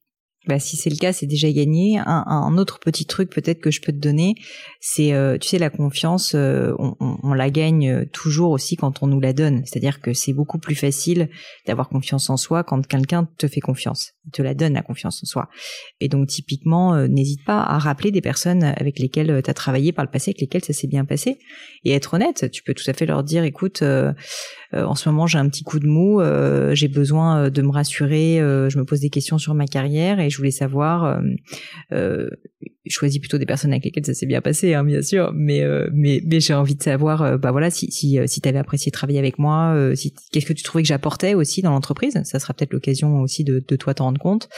Bah, 0.45 0.59
si 0.59 0.75
c'est 0.75 0.89
le 0.89 0.97
cas, 0.97 1.13
c'est 1.13 1.25
déjà 1.25 1.49
gagné. 1.51 1.99
Un, 2.05 2.57
autre 2.57 2.79
petit 2.79 3.05
truc 3.05 3.29
peut-être 3.29 3.61
que 3.61 3.71
je 3.71 3.81
peux 3.81 3.93
te 3.93 3.97
donner, 3.97 4.35
c'est, 4.81 5.13
euh, 5.13 5.37
tu 5.37 5.47
sais, 5.47 5.57
la 5.57 5.69
confiance, 5.69 6.33
euh, 6.35 6.73
on, 6.77 7.33
la 7.33 7.49
gagne 7.49 8.05
toujours 8.07 8.51
aussi 8.51 8.75
quand 8.75 9.01
on 9.01 9.07
nous 9.07 9.21
la 9.21 9.33
donne. 9.33 9.63
C'est-à-dire 9.65 10.01
que 10.01 10.13
c'est 10.13 10.33
beaucoup 10.33 10.59
plus 10.59 10.75
facile 10.75 11.29
d'avoir 11.65 11.87
confiance 11.87 12.29
en 12.29 12.37
soi 12.37 12.63
quand 12.63 12.85
quelqu'un 12.85 13.27
te 13.37 13.47
fait 13.47 13.61
confiance, 13.61 14.12
te 14.31 14.41
la 14.41 14.53
donne 14.53 14.73
la 14.73 14.81
confiance 14.81 15.21
en 15.23 15.25
soi. 15.25 15.49
Et 15.99 16.09
donc 16.09 16.27
typiquement, 16.27 16.95
euh, 16.95 17.07
n'hésite 17.07 17.43
pas 17.45 17.61
à 17.61 17.77
rappeler 17.77 18.11
des 18.11 18.21
personnes 18.21 18.63
avec 18.63 18.99
lesquelles 18.99 19.41
tu 19.43 19.49
as 19.49 19.53
travaillé 19.53 19.91
par 19.91 20.05
le 20.05 20.11
passé, 20.11 20.29
avec 20.29 20.41
lesquelles 20.41 20.63
ça 20.63 20.73
s'est 20.73 20.87
bien 20.87 21.05
passé, 21.05 21.39
et 21.83 21.91
être 21.91 22.13
honnête. 22.13 22.49
Tu 22.51 22.63
peux 22.63 22.73
tout 22.73 22.89
à 22.89 22.93
fait 22.93 23.05
leur 23.05 23.23
dire, 23.23 23.43
écoute, 23.43 23.83
en 24.73 24.95
ce 24.95 25.09
moment 25.09 25.27
j'ai 25.27 25.37
un 25.37 25.49
petit 25.49 25.63
coup 25.63 25.79
de 25.79 25.87
mou, 25.87 26.21
j'ai 26.73 26.87
besoin 26.87 27.49
de 27.49 27.61
me 27.61 27.69
rassurer, 27.71 28.37
je 28.37 28.77
me 28.77 28.85
pose 28.85 28.99
des 28.99 29.09
questions 29.09 29.37
sur 29.37 29.53
ma 29.53 29.65
carrière 29.65 30.19
et 30.19 30.29
je 30.29 30.37
voulais 30.37 30.51
savoir, 30.51 31.03
euh, 31.03 31.21
euh, 31.91 32.29
choisis 32.87 33.19
plutôt 33.19 33.37
des 33.37 33.45
personnes 33.45 33.71
avec 33.71 33.85
lesquelles 33.85 34.05
ça 34.05 34.13
s'est 34.13 34.25
bien 34.25 34.41
passé, 34.41 34.73
hein, 34.73 34.83
bien 34.83 35.01
sûr, 35.01 35.31
mais 35.33 35.61
euh, 35.61 35.89
mais 35.93 36.21
mais 36.25 36.39
j'ai 36.39 36.53
envie 36.53 36.75
de 36.75 36.83
savoir, 36.83 37.21
euh, 37.21 37.37
bah 37.37 37.51
voilà, 37.51 37.69
si 37.69 37.91
si 37.91 38.19
si 38.25 38.41
t'avais 38.41 38.59
apprécié 38.59 38.91
travailler 38.91 39.19
avec 39.19 39.39
moi, 39.39 39.75
qu'est-ce 40.31 40.45
que 40.45 40.53
tu 40.53 40.63
trouvais 40.63 40.83
que 40.83 40.87
j'apportais 40.87 41.33
aussi 41.33 41.61
dans 41.61 41.71
l'entreprise, 41.71 42.19
ça 42.23 42.39
sera 42.39 42.53
peut-être 42.53 42.73
l'occasion 42.73 43.21
aussi 43.21 43.43
de, 43.43 43.63
de 43.65 43.75
toi 43.75 43.93
t'en 43.93 44.12
compte. 44.17 44.49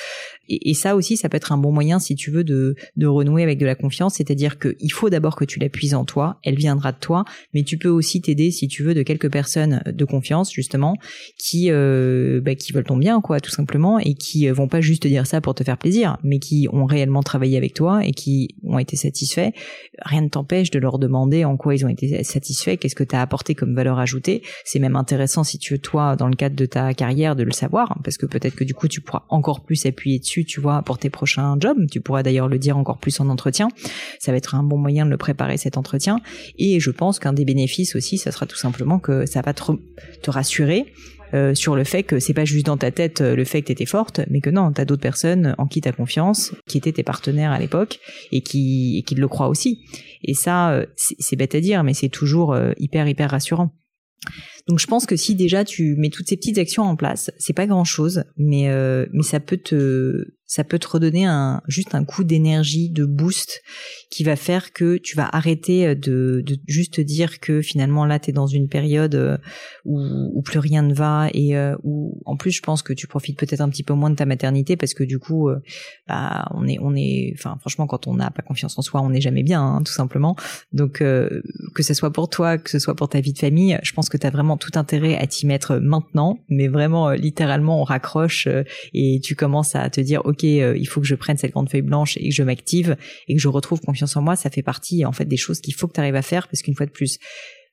Et, 0.47 0.73
ça 0.75 0.95
aussi, 0.95 1.17
ça 1.17 1.29
peut 1.29 1.37
être 1.37 1.51
un 1.51 1.57
bon 1.57 1.71
moyen 1.71 1.99
si 1.99 2.15
tu 2.15 2.29
veux 2.29 2.43
de 2.43 2.75
de 2.95 3.07
renouer 3.07 3.43
avec 3.43 3.57
de 3.57 3.65
la 3.65 3.75
confiance, 3.75 4.15
c'est-à-dire 4.15 4.59
que 4.59 4.75
il 4.79 4.91
faut 4.91 5.09
d'abord 5.09 5.35
que 5.35 5.45
tu 5.45 5.59
la 5.59 5.69
puises 5.69 5.95
en 5.95 6.05
toi, 6.05 6.39
elle 6.43 6.55
viendra 6.55 6.91
de 6.91 6.99
toi, 6.99 7.25
mais 7.53 7.63
tu 7.63 7.77
peux 7.77 7.89
aussi 7.89 8.21
t'aider 8.21 8.51
si 8.51 8.67
tu 8.67 8.83
veux 8.83 8.93
de 8.93 9.01
quelques 9.03 9.31
personnes 9.31 9.81
de 9.85 10.05
confiance 10.05 10.51
justement 10.51 10.95
qui 11.37 11.71
bah, 11.71 12.55
qui 12.55 12.73
veulent 12.73 12.83
ton 12.83 12.97
bien 12.97 13.21
quoi, 13.21 13.39
tout 13.39 13.51
simplement, 13.51 13.99
et 13.99 14.13
qui 14.13 14.47
vont 14.49 14.67
pas 14.67 14.81
juste 14.81 15.03
te 15.03 15.07
dire 15.07 15.27
ça 15.27 15.41
pour 15.41 15.55
te 15.55 15.63
faire 15.63 15.77
plaisir, 15.77 16.17
mais 16.23 16.39
qui 16.39 16.67
ont 16.71 16.85
réellement 16.85 17.23
travaillé 17.23 17.57
avec 17.57 17.73
toi 17.73 18.05
et 18.05 18.11
qui 18.11 18.55
ont 18.63 18.79
été 18.79 18.95
satisfaits. 18.95 19.51
Rien 20.01 20.21
ne 20.21 20.29
t'empêche 20.29 20.71
de 20.71 20.79
leur 20.79 20.99
demander 20.99 21.45
en 21.45 21.57
quoi 21.57 21.75
ils 21.75 21.85
ont 21.85 21.89
été 21.89 22.23
satisfaits, 22.23 22.77
qu'est-ce 22.77 22.95
que 22.95 23.03
tu 23.03 23.15
as 23.15 23.21
apporté 23.21 23.55
comme 23.55 23.75
valeur 23.75 23.99
ajoutée. 23.99 24.41
C'est 24.63 24.79
même 24.79 24.95
intéressant 24.95 25.43
si 25.43 25.57
tu 25.57 25.73
veux 25.73 25.79
toi 25.79 26.15
dans 26.15 26.27
le 26.27 26.35
cadre 26.35 26.55
de 26.55 26.65
ta 26.65 26.93
carrière 26.93 27.35
de 27.35 27.43
le 27.43 27.51
savoir, 27.51 27.97
parce 28.03 28.17
que 28.17 28.25
peut-être 28.25 28.55
que 28.55 28.63
du 28.63 28.73
coup 28.73 28.87
tu 28.87 29.01
pourras 29.01 29.23
encore 29.29 29.44
plus 29.53 29.85
appuyer 29.85 30.19
dessus, 30.19 30.45
tu 30.45 30.59
vois, 30.59 30.81
pour 30.81 30.97
tes 30.97 31.09
prochains 31.09 31.55
jobs. 31.59 31.77
Tu 31.91 32.01
pourras 32.01 32.23
d'ailleurs 32.23 32.47
le 32.47 32.57
dire 32.57 32.77
encore 32.77 32.97
plus 32.97 33.19
en 33.19 33.29
entretien. 33.29 33.69
Ça 34.19 34.31
va 34.31 34.37
être 34.37 34.55
un 34.55 34.63
bon 34.63 34.77
moyen 34.77 35.05
de 35.05 35.11
le 35.11 35.17
préparer 35.17 35.57
cet 35.57 35.77
entretien. 35.77 36.19
Et 36.57 36.79
je 36.79 36.91
pense 36.91 37.19
qu'un 37.19 37.33
des 37.33 37.45
bénéfices 37.45 37.95
aussi, 37.95 38.17
ça 38.17 38.31
sera 38.31 38.45
tout 38.45 38.57
simplement 38.57 38.99
que 38.99 39.25
ça 39.25 39.41
va 39.41 39.53
te, 39.53 39.71
te 40.21 40.31
rassurer 40.31 40.85
sur 41.53 41.75
le 41.75 41.83
fait 41.83 42.03
que 42.03 42.17
c'est 42.19 42.33
pas 42.33 42.45
juste 42.45 42.65
dans 42.65 42.77
ta 42.77 42.91
tête 42.91 43.19
le 43.19 43.43
fait 43.43 43.61
que 43.61 43.67
t'étais 43.67 43.85
forte, 43.85 44.21
mais 44.29 44.39
que 44.39 44.49
non, 44.49 44.71
t'as 44.71 44.85
d'autres 44.85 45.01
personnes 45.01 45.53
en 45.57 45.67
qui 45.67 45.81
t'as 45.81 45.91
confiance, 45.91 46.53
qui 46.65 46.77
étaient 46.77 46.93
tes 46.93 47.03
partenaires 47.03 47.51
à 47.51 47.59
l'époque 47.59 47.99
et 48.31 48.39
qui, 48.39 48.97
et 48.97 49.01
qui 49.01 49.15
le 49.15 49.27
croient 49.27 49.49
aussi. 49.49 49.83
Et 50.23 50.33
ça, 50.33 50.81
c'est 50.95 51.35
bête 51.35 51.53
à 51.53 51.59
dire, 51.59 51.83
mais 51.83 51.93
c'est 51.93 52.07
toujours 52.07 52.57
hyper 52.77 53.09
hyper 53.09 53.31
rassurant. 53.31 53.73
Donc 54.67 54.79
je 54.79 54.87
pense 54.87 55.05
que 55.05 55.15
si 55.15 55.35
déjà 55.35 55.63
tu 55.63 55.95
mets 55.95 56.09
toutes 56.09 56.27
ces 56.27 56.37
petites 56.37 56.57
actions 56.57 56.83
en 56.83 56.95
place, 56.95 57.31
c'est 57.37 57.53
pas 57.53 57.67
grand 57.67 57.83
chose, 57.83 58.23
mais 58.37 58.69
euh, 58.69 59.05
mais 59.13 59.23
ça 59.23 59.39
peut 59.39 59.57
te 59.57 60.25
ça 60.47 60.63
peut 60.63 60.77
te 60.77 60.87
redonner 60.87 61.25
un 61.25 61.61
juste 61.67 61.95
un 61.95 62.05
coup 62.05 62.23
d'énergie, 62.23 62.89
de 62.89 63.05
boost 63.05 63.63
qui 64.11 64.23
va 64.23 64.35
faire 64.35 64.73
que 64.73 64.97
tu 64.97 65.15
vas 65.15 65.27
arrêter 65.31 65.95
de, 65.95 66.43
de 66.45 66.57
juste 66.67 66.99
dire 66.99 67.39
que 67.39 67.61
finalement 67.61 68.05
là 68.05 68.19
tu 68.19 68.29
es 68.29 68.33
dans 68.33 68.45
une 68.45 68.69
période 68.69 69.15
euh, 69.15 69.37
où, 69.85 69.99
où, 70.33 70.41
plus 70.43 70.59
rien 70.59 70.83
ne 70.83 70.93
va 70.93 71.29
et 71.33 71.57
euh, 71.57 71.75
où 71.83 72.21
en 72.25 72.37
plus 72.37 72.51
je 72.51 72.61
pense 72.61 72.83
que 72.83 72.93
tu 72.93 73.07
profites 73.07 73.39
peut-être 73.39 73.61
un 73.61 73.69
petit 73.69 73.83
peu 73.83 73.93
moins 73.93 74.11
de 74.11 74.15
ta 74.15 74.25
maternité 74.25 74.77
parce 74.77 74.93
que 74.93 75.03
du 75.03 75.17
coup 75.17 75.49
euh, 75.49 75.59
bah 76.07 76.47
on 76.51 76.67
est 76.67 76.77
on 76.79 76.95
est 76.95 77.33
enfin 77.35 77.57
franchement 77.59 77.87
quand 77.87 78.05
on 78.05 78.13
n'a 78.13 78.29
pas 78.29 78.43
confiance 78.43 78.77
en 78.77 78.83
soi 78.83 79.01
on 79.01 79.09
n'est 79.09 79.21
jamais 79.21 79.43
bien 79.43 79.61
hein, 79.61 79.81
tout 79.83 79.93
simplement. 79.93 80.35
Donc 80.73 80.99
que 80.99 81.83
ce 81.83 81.93
soit 81.93 82.11
pour 82.11 82.29
toi 82.29 82.57
que 82.57 82.69
ce 82.69 82.79
soit 82.79 82.95
pour 82.95 83.09
ta 83.09 83.19
vie 83.19 83.33
de 83.33 83.39
famille 83.39 83.79
je 83.81 83.93
pense 83.93 84.09
que 84.09 84.17
tu 84.17 84.27
as 84.27 84.29
vraiment 84.29 84.54
tout 84.57 84.71
intérêt 84.75 85.17
à 85.17 85.27
t'y 85.27 85.45
mettre 85.45 85.77
maintenant 85.77 86.39
mais 86.49 86.67
vraiment 86.67 87.11
littéralement 87.11 87.81
on 87.81 87.83
raccroche 87.83 88.47
et 88.93 89.19
tu 89.23 89.35
commences 89.35 89.75
à 89.75 89.89
te 89.89 90.01
dire 90.01 90.21
ok 90.25 90.43
il 90.43 90.85
faut 90.87 91.01
que 91.01 91.07
je 91.07 91.15
prenne 91.15 91.37
cette 91.37 91.51
grande 91.51 91.69
feuille 91.69 91.81
blanche 91.81 92.17
et 92.17 92.29
que 92.29 92.35
je 92.35 92.43
m'active 92.43 92.97
et 93.27 93.35
que 93.35 93.41
je 93.41 93.47
retrouve 93.47 93.81
confiance 93.81 94.15
en 94.15 94.21
moi, 94.21 94.35
ça 94.35 94.49
fait 94.49 94.63
partie 94.63 95.05
en 95.05 95.11
fait 95.11 95.25
des 95.25 95.37
choses 95.37 95.61
qu'il 95.61 95.73
faut 95.73 95.87
que 95.87 95.93
tu 95.93 95.99
arrives 95.99 96.15
à 96.15 96.21
faire 96.21 96.47
parce 96.47 96.61
qu'une 96.61 96.75
fois 96.75 96.85
de 96.85 96.91
plus, 96.91 97.19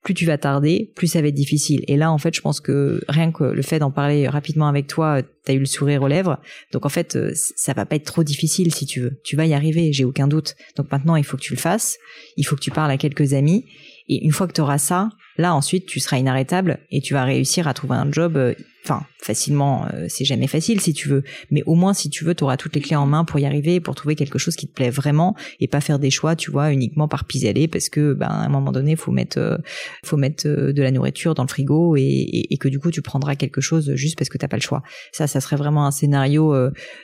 plus 0.03 0.15
tu 0.15 0.27
vas 0.27 0.39
tarder, 0.39 0.93
plus 0.97 1.07
ça 1.07 1.23
va 1.23 1.29
être 1.29 1.35
difficile. 1.35 1.85
Et 1.87 1.97
là, 1.97 2.11
en 2.11 2.19
fait, 2.19 2.35
je 2.35 2.41
pense 2.41 2.61
que 2.61 3.01
rien 3.09 3.31
que 3.31 3.45
le 3.45 3.63
fait 3.63 3.79
d'en 3.79 3.91
parler 3.91 4.29
rapidement 4.29 4.69
avec 4.69 4.87
toi, 4.89 5.23
t'as 5.45 5.53
eu 5.53 5.61
le 5.61 5.67
sourire 5.67 6.03
aux 6.03 6.09
lèvres. 6.09 6.41
Donc 6.73 6.87
en 6.87 6.89
fait, 6.89 7.17
euh, 7.17 7.33
ça 7.35 7.73
va 7.73 7.87
pas 7.87 7.97
être 7.97 8.05
trop 8.05 8.25
difficile 8.25 8.75
si 8.75 8.87
tu 8.87 9.01
veux. 9.01 9.21
Tu 9.25 9.37
vas 9.37 9.47
y 9.47 9.55
arriver, 9.55 9.93
j'ai 9.93 10.05
aucun 10.05 10.27
doute. 10.27 10.57
Donc 10.77 10.91
maintenant, 10.91 11.17
il 11.17 11.25
faut 11.25 11.37
que 11.37 11.43
tu 11.43 11.55
le 11.55 11.59
fasses. 11.59 11.99
Il 12.37 12.45
faut 12.45 12.57
que 12.57 12.61
tu 12.61 12.71
parles 12.71 12.91
à 12.91 12.97
quelques 12.97 13.33
amis. 13.33 13.65
Et 14.09 14.25
une 14.25 14.33
fois 14.33 14.49
que 14.49 14.53
tu 14.53 14.61
auras 14.61 14.79
ça, 14.79 15.11
là 15.37 15.55
ensuite, 15.55 15.87
tu 15.87 16.01
seras 16.01 16.19
inarrêtable 16.19 16.79
et 16.91 17.01
tu 17.01 17.15
vas 17.15 17.25
réussir 17.25 17.69
à 17.69 17.75
trouver 17.75 17.97
un 17.97 18.11
job 18.11 18.37
euh, 18.37 18.55
enfin 18.85 19.05
facilement 19.19 19.87
euh, 19.95 20.07
c'est 20.09 20.25
jamais 20.25 20.47
facile 20.47 20.81
si 20.81 20.93
tu 20.93 21.09
veux. 21.09 21.23
Mais 21.51 21.63
au 21.65 21.75
moins 21.75 21.95
si 21.95 22.11
tu 22.11 22.25
veux 22.25 22.35
tu 22.35 22.45
auras 22.45 22.57
toutes 22.57 22.75
les 22.75 22.81
clés 22.81 22.97
en 22.97 23.07
main 23.07 23.25
pour 23.25 23.39
y 23.39 23.47
arriver 23.47 23.81
pour 23.81 23.95
trouver 23.95 24.17
quelque 24.17 24.39
chose 24.39 24.57
qui 24.57 24.67
te 24.67 24.73
plaît 24.73 24.91
vraiment 24.91 25.37
et 25.61 25.69
pas 25.69 25.81
faire 25.81 25.99
des 25.99 26.11
choix 26.11 26.35
tu 26.37 26.51
vois 26.51 26.73
uniquement 26.73 27.09
par 27.09 27.25
pis-aller 27.25 27.69
parce 27.69 27.89
que 27.89 28.13
ben 28.13 28.27
à 28.27 28.45
un 28.45 28.49
moment 28.49 28.73
donné 28.73 28.97
faut 28.97 29.13
mettre 29.13 29.39
euh, 29.39 29.59
faut 30.05 30.17
mettre 30.17 30.49
euh, 30.49 30.73
de 30.73 30.83
la 30.83 30.91
nourriture 30.91 31.35
dans 31.35 31.45
le 31.45 31.49
frigo 31.49 31.97
et, 31.97 32.03
et, 32.51 32.57
que 32.59 32.69
du 32.69 32.79
coup 32.79 32.91
tu 32.91 33.03
prendras 33.03 33.35
quelque 33.35 33.61
chose 33.61 33.95
juste 33.95 34.19
parce 34.19 34.29
que 34.29 34.39
t'as 34.39 34.49
pas 34.49 34.57
le 34.57 34.63
choix. 34.63 34.83
Ça 35.13 35.27
ça 35.27 35.41
serait 35.41 35.57
vraiment 35.57 35.87
un 35.87 35.91
scénario 35.91 36.55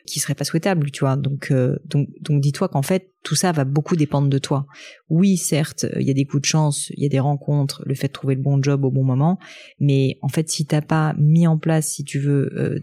qui 0.07 0.21
serait 0.21 0.35
pas 0.35 0.45
souhaitable 0.45 0.91
tu 0.91 1.01
vois. 1.01 1.17
Donc 1.17 1.53
donc 1.87 2.09
donc 2.21 2.41
dis-toi 2.41 2.69
qu'en 2.69 2.83
fait 2.83 3.11
tout 3.23 3.35
ça 3.35 3.53
va 3.53 3.65
beaucoup 3.65 3.97
dépendre 3.97 4.29
de 4.29 4.39
toi. 4.39 4.67
Oui, 5.11 5.37
certes, 5.37 5.87
il 5.99 6.07
y 6.07 6.11
a 6.11 6.15
des 6.15 6.25
coups 6.25 6.43
de 6.43 6.47
chance, 6.47 6.91
il 6.97 7.03
y 7.03 7.07
a 7.07 7.09
des 7.09 7.21
rencontres, 7.21 7.83
le 7.85 7.95
fait 7.95 8.09
de 8.09 8.13
trouver 8.13 8.35
le 8.35 8.41
bon 8.41 8.63
job 8.63 8.85
au 8.85 8.91
bon 8.91 9.05
moment, 9.05 9.39
mais 9.81 10.19
en 10.23 10.29
fait, 10.29 10.49
si 10.49 10.65
t'as 10.65 10.81
pas 10.81 11.15
mis 11.19 11.47
en 11.47 11.59
place 11.59 11.68
si 11.83 12.05
tu 12.05 12.19
veux, 12.19 12.51
euh, 12.57 12.81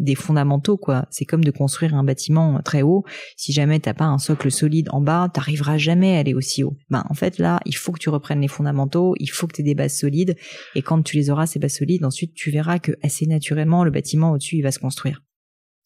des 0.00 0.14
fondamentaux, 0.14 0.76
quoi. 0.76 1.06
C'est 1.10 1.24
comme 1.24 1.44
de 1.44 1.50
construire 1.50 1.94
un 1.94 2.02
bâtiment 2.02 2.60
très 2.64 2.82
haut. 2.82 3.04
Si 3.36 3.52
jamais 3.52 3.78
t'as 3.80 3.94
pas 3.94 4.06
un 4.06 4.18
socle 4.18 4.50
solide 4.50 4.88
en 4.92 5.00
bas, 5.00 5.28
t'arriveras 5.32 5.78
jamais 5.78 6.16
à 6.16 6.20
aller 6.20 6.34
aussi 6.34 6.64
haut. 6.64 6.76
Ben, 6.88 7.04
en 7.08 7.14
fait, 7.14 7.38
là, 7.38 7.60
il 7.66 7.76
faut 7.76 7.92
que 7.92 7.98
tu 7.98 8.08
reprennes 8.08 8.40
les 8.40 8.48
fondamentaux, 8.48 9.14
il 9.18 9.30
faut 9.30 9.46
que 9.46 9.54
tu 9.54 9.60
aies 9.60 9.64
des 9.64 9.74
bases 9.74 9.96
solides, 9.96 10.36
et 10.74 10.82
quand 10.82 11.02
tu 11.02 11.16
les 11.16 11.30
auras, 11.30 11.46
ces 11.46 11.58
bases 11.58 11.76
solides, 11.76 12.04
ensuite, 12.04 12.34
tu 12.34 12.50
verras 12.50 12.78
que 12.78 12.92
assez 13.02 13.26
naturellement, 13.26 13.84
le 13.84 13.90
bâtiment 13.90 14.32
au-dessus, 14.32 14.56
il 14.56 14.62
va 14.62 14.72
se 14.72 14.78
construire. 14.78 15.22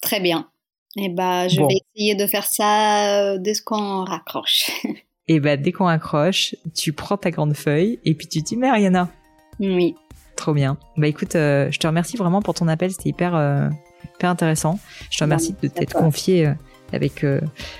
Très 0.00 0.20
bien. 0.20 0.48
Et 0.96 1.06
eh 1.06 1.08
ben, 1.08 1.48
je 1.48 1.60
vais 1.60 1.80
essayer 1.96 2.14
de 2.14 2.26
faire 2.26 2.46
ça 2.46 3.32
euh, 3.32 3.38
dès 3.38 3.54
qu'on 3.64 4.04
raccroche. 4.04 4.70
Et 4.84 4.94
eh 5.28 5.40
ben, 5.40 5.60
dès 5.60 5.72
qu'on 5.72 5.86
raccroche, 5.86 6.54
tu 6.72 6.92
prends 6.92 7.16
ta 7.16 7.32
grande 7.32 7.54
feuille, 7.54 7.98
et 8.04 8.14
puis 8.14 8.28
tu 8.28 8.42
dis, 8.42 8.56
mais 8.56 8.68
Ariana. 8.68 9.10
Oui. 9.58 9.96
Trop 10.36 10.52
bien. 10.52 10.76
Bah 10.96 11.06
écoute, 11.06 11.36
euh, 11.36 11.70
je 11.70 11.78
te 11.78 11.86
remercie 11.86 12.16
vraiment 12.16 12.42
pour 12.42 12.54
ton 12.54 12.68
appel, 12.68 12.90
c'était 12.90 13.10
hyper, 13.10 13.34
euh, 13.34 13.68
hyper 14.16 14.30
intéressant. 14.30 14.78
Je 15.10 15.18
te 15.18 15.24
remercie 15.24 15.54
de 15.60 15.68
t'être 15.68 15.94
confié 15.94 16.46
euh, 16.46 16.54
avec 16.92 17.24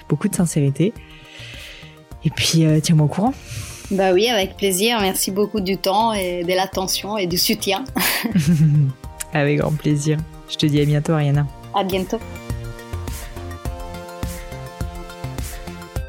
beaucoup 0.08 0.28
de 0.28 0.34
sincérité. 0.34 0.92
Et 2.24 2.30
puis, 2.30 2.64
tiens-moi 2.82 3.06
au 3.06 3.08
courant. 3.08 3.34
Bah 3.90 4.12
oui, 4.12 4.28
avec 4.28 4.56
plaisir. 4.56 4.98
Merci 5.00 5.30
beaucoup 5.30 5.60
du 5.60 5.76
temps 5.76 6.12
et 6.14 6.42
de 6.42 6.52
l'attention 6.54 7.18
et 7.18 7.26
du 7.26 7.36
soutien. 7.36 7.84
avec 9.34 9.58
grand 9.58 9.76
plaisir. 9.76 10.18
Je 10.48 10.56
te 10.56 10.66
dis 10.66 10.80
à 10.80 10.84
bientôt, 10.84 11.12
Ariana. 11.12 11.46
À 11.74 11.84
bientôt. 11.84 12.18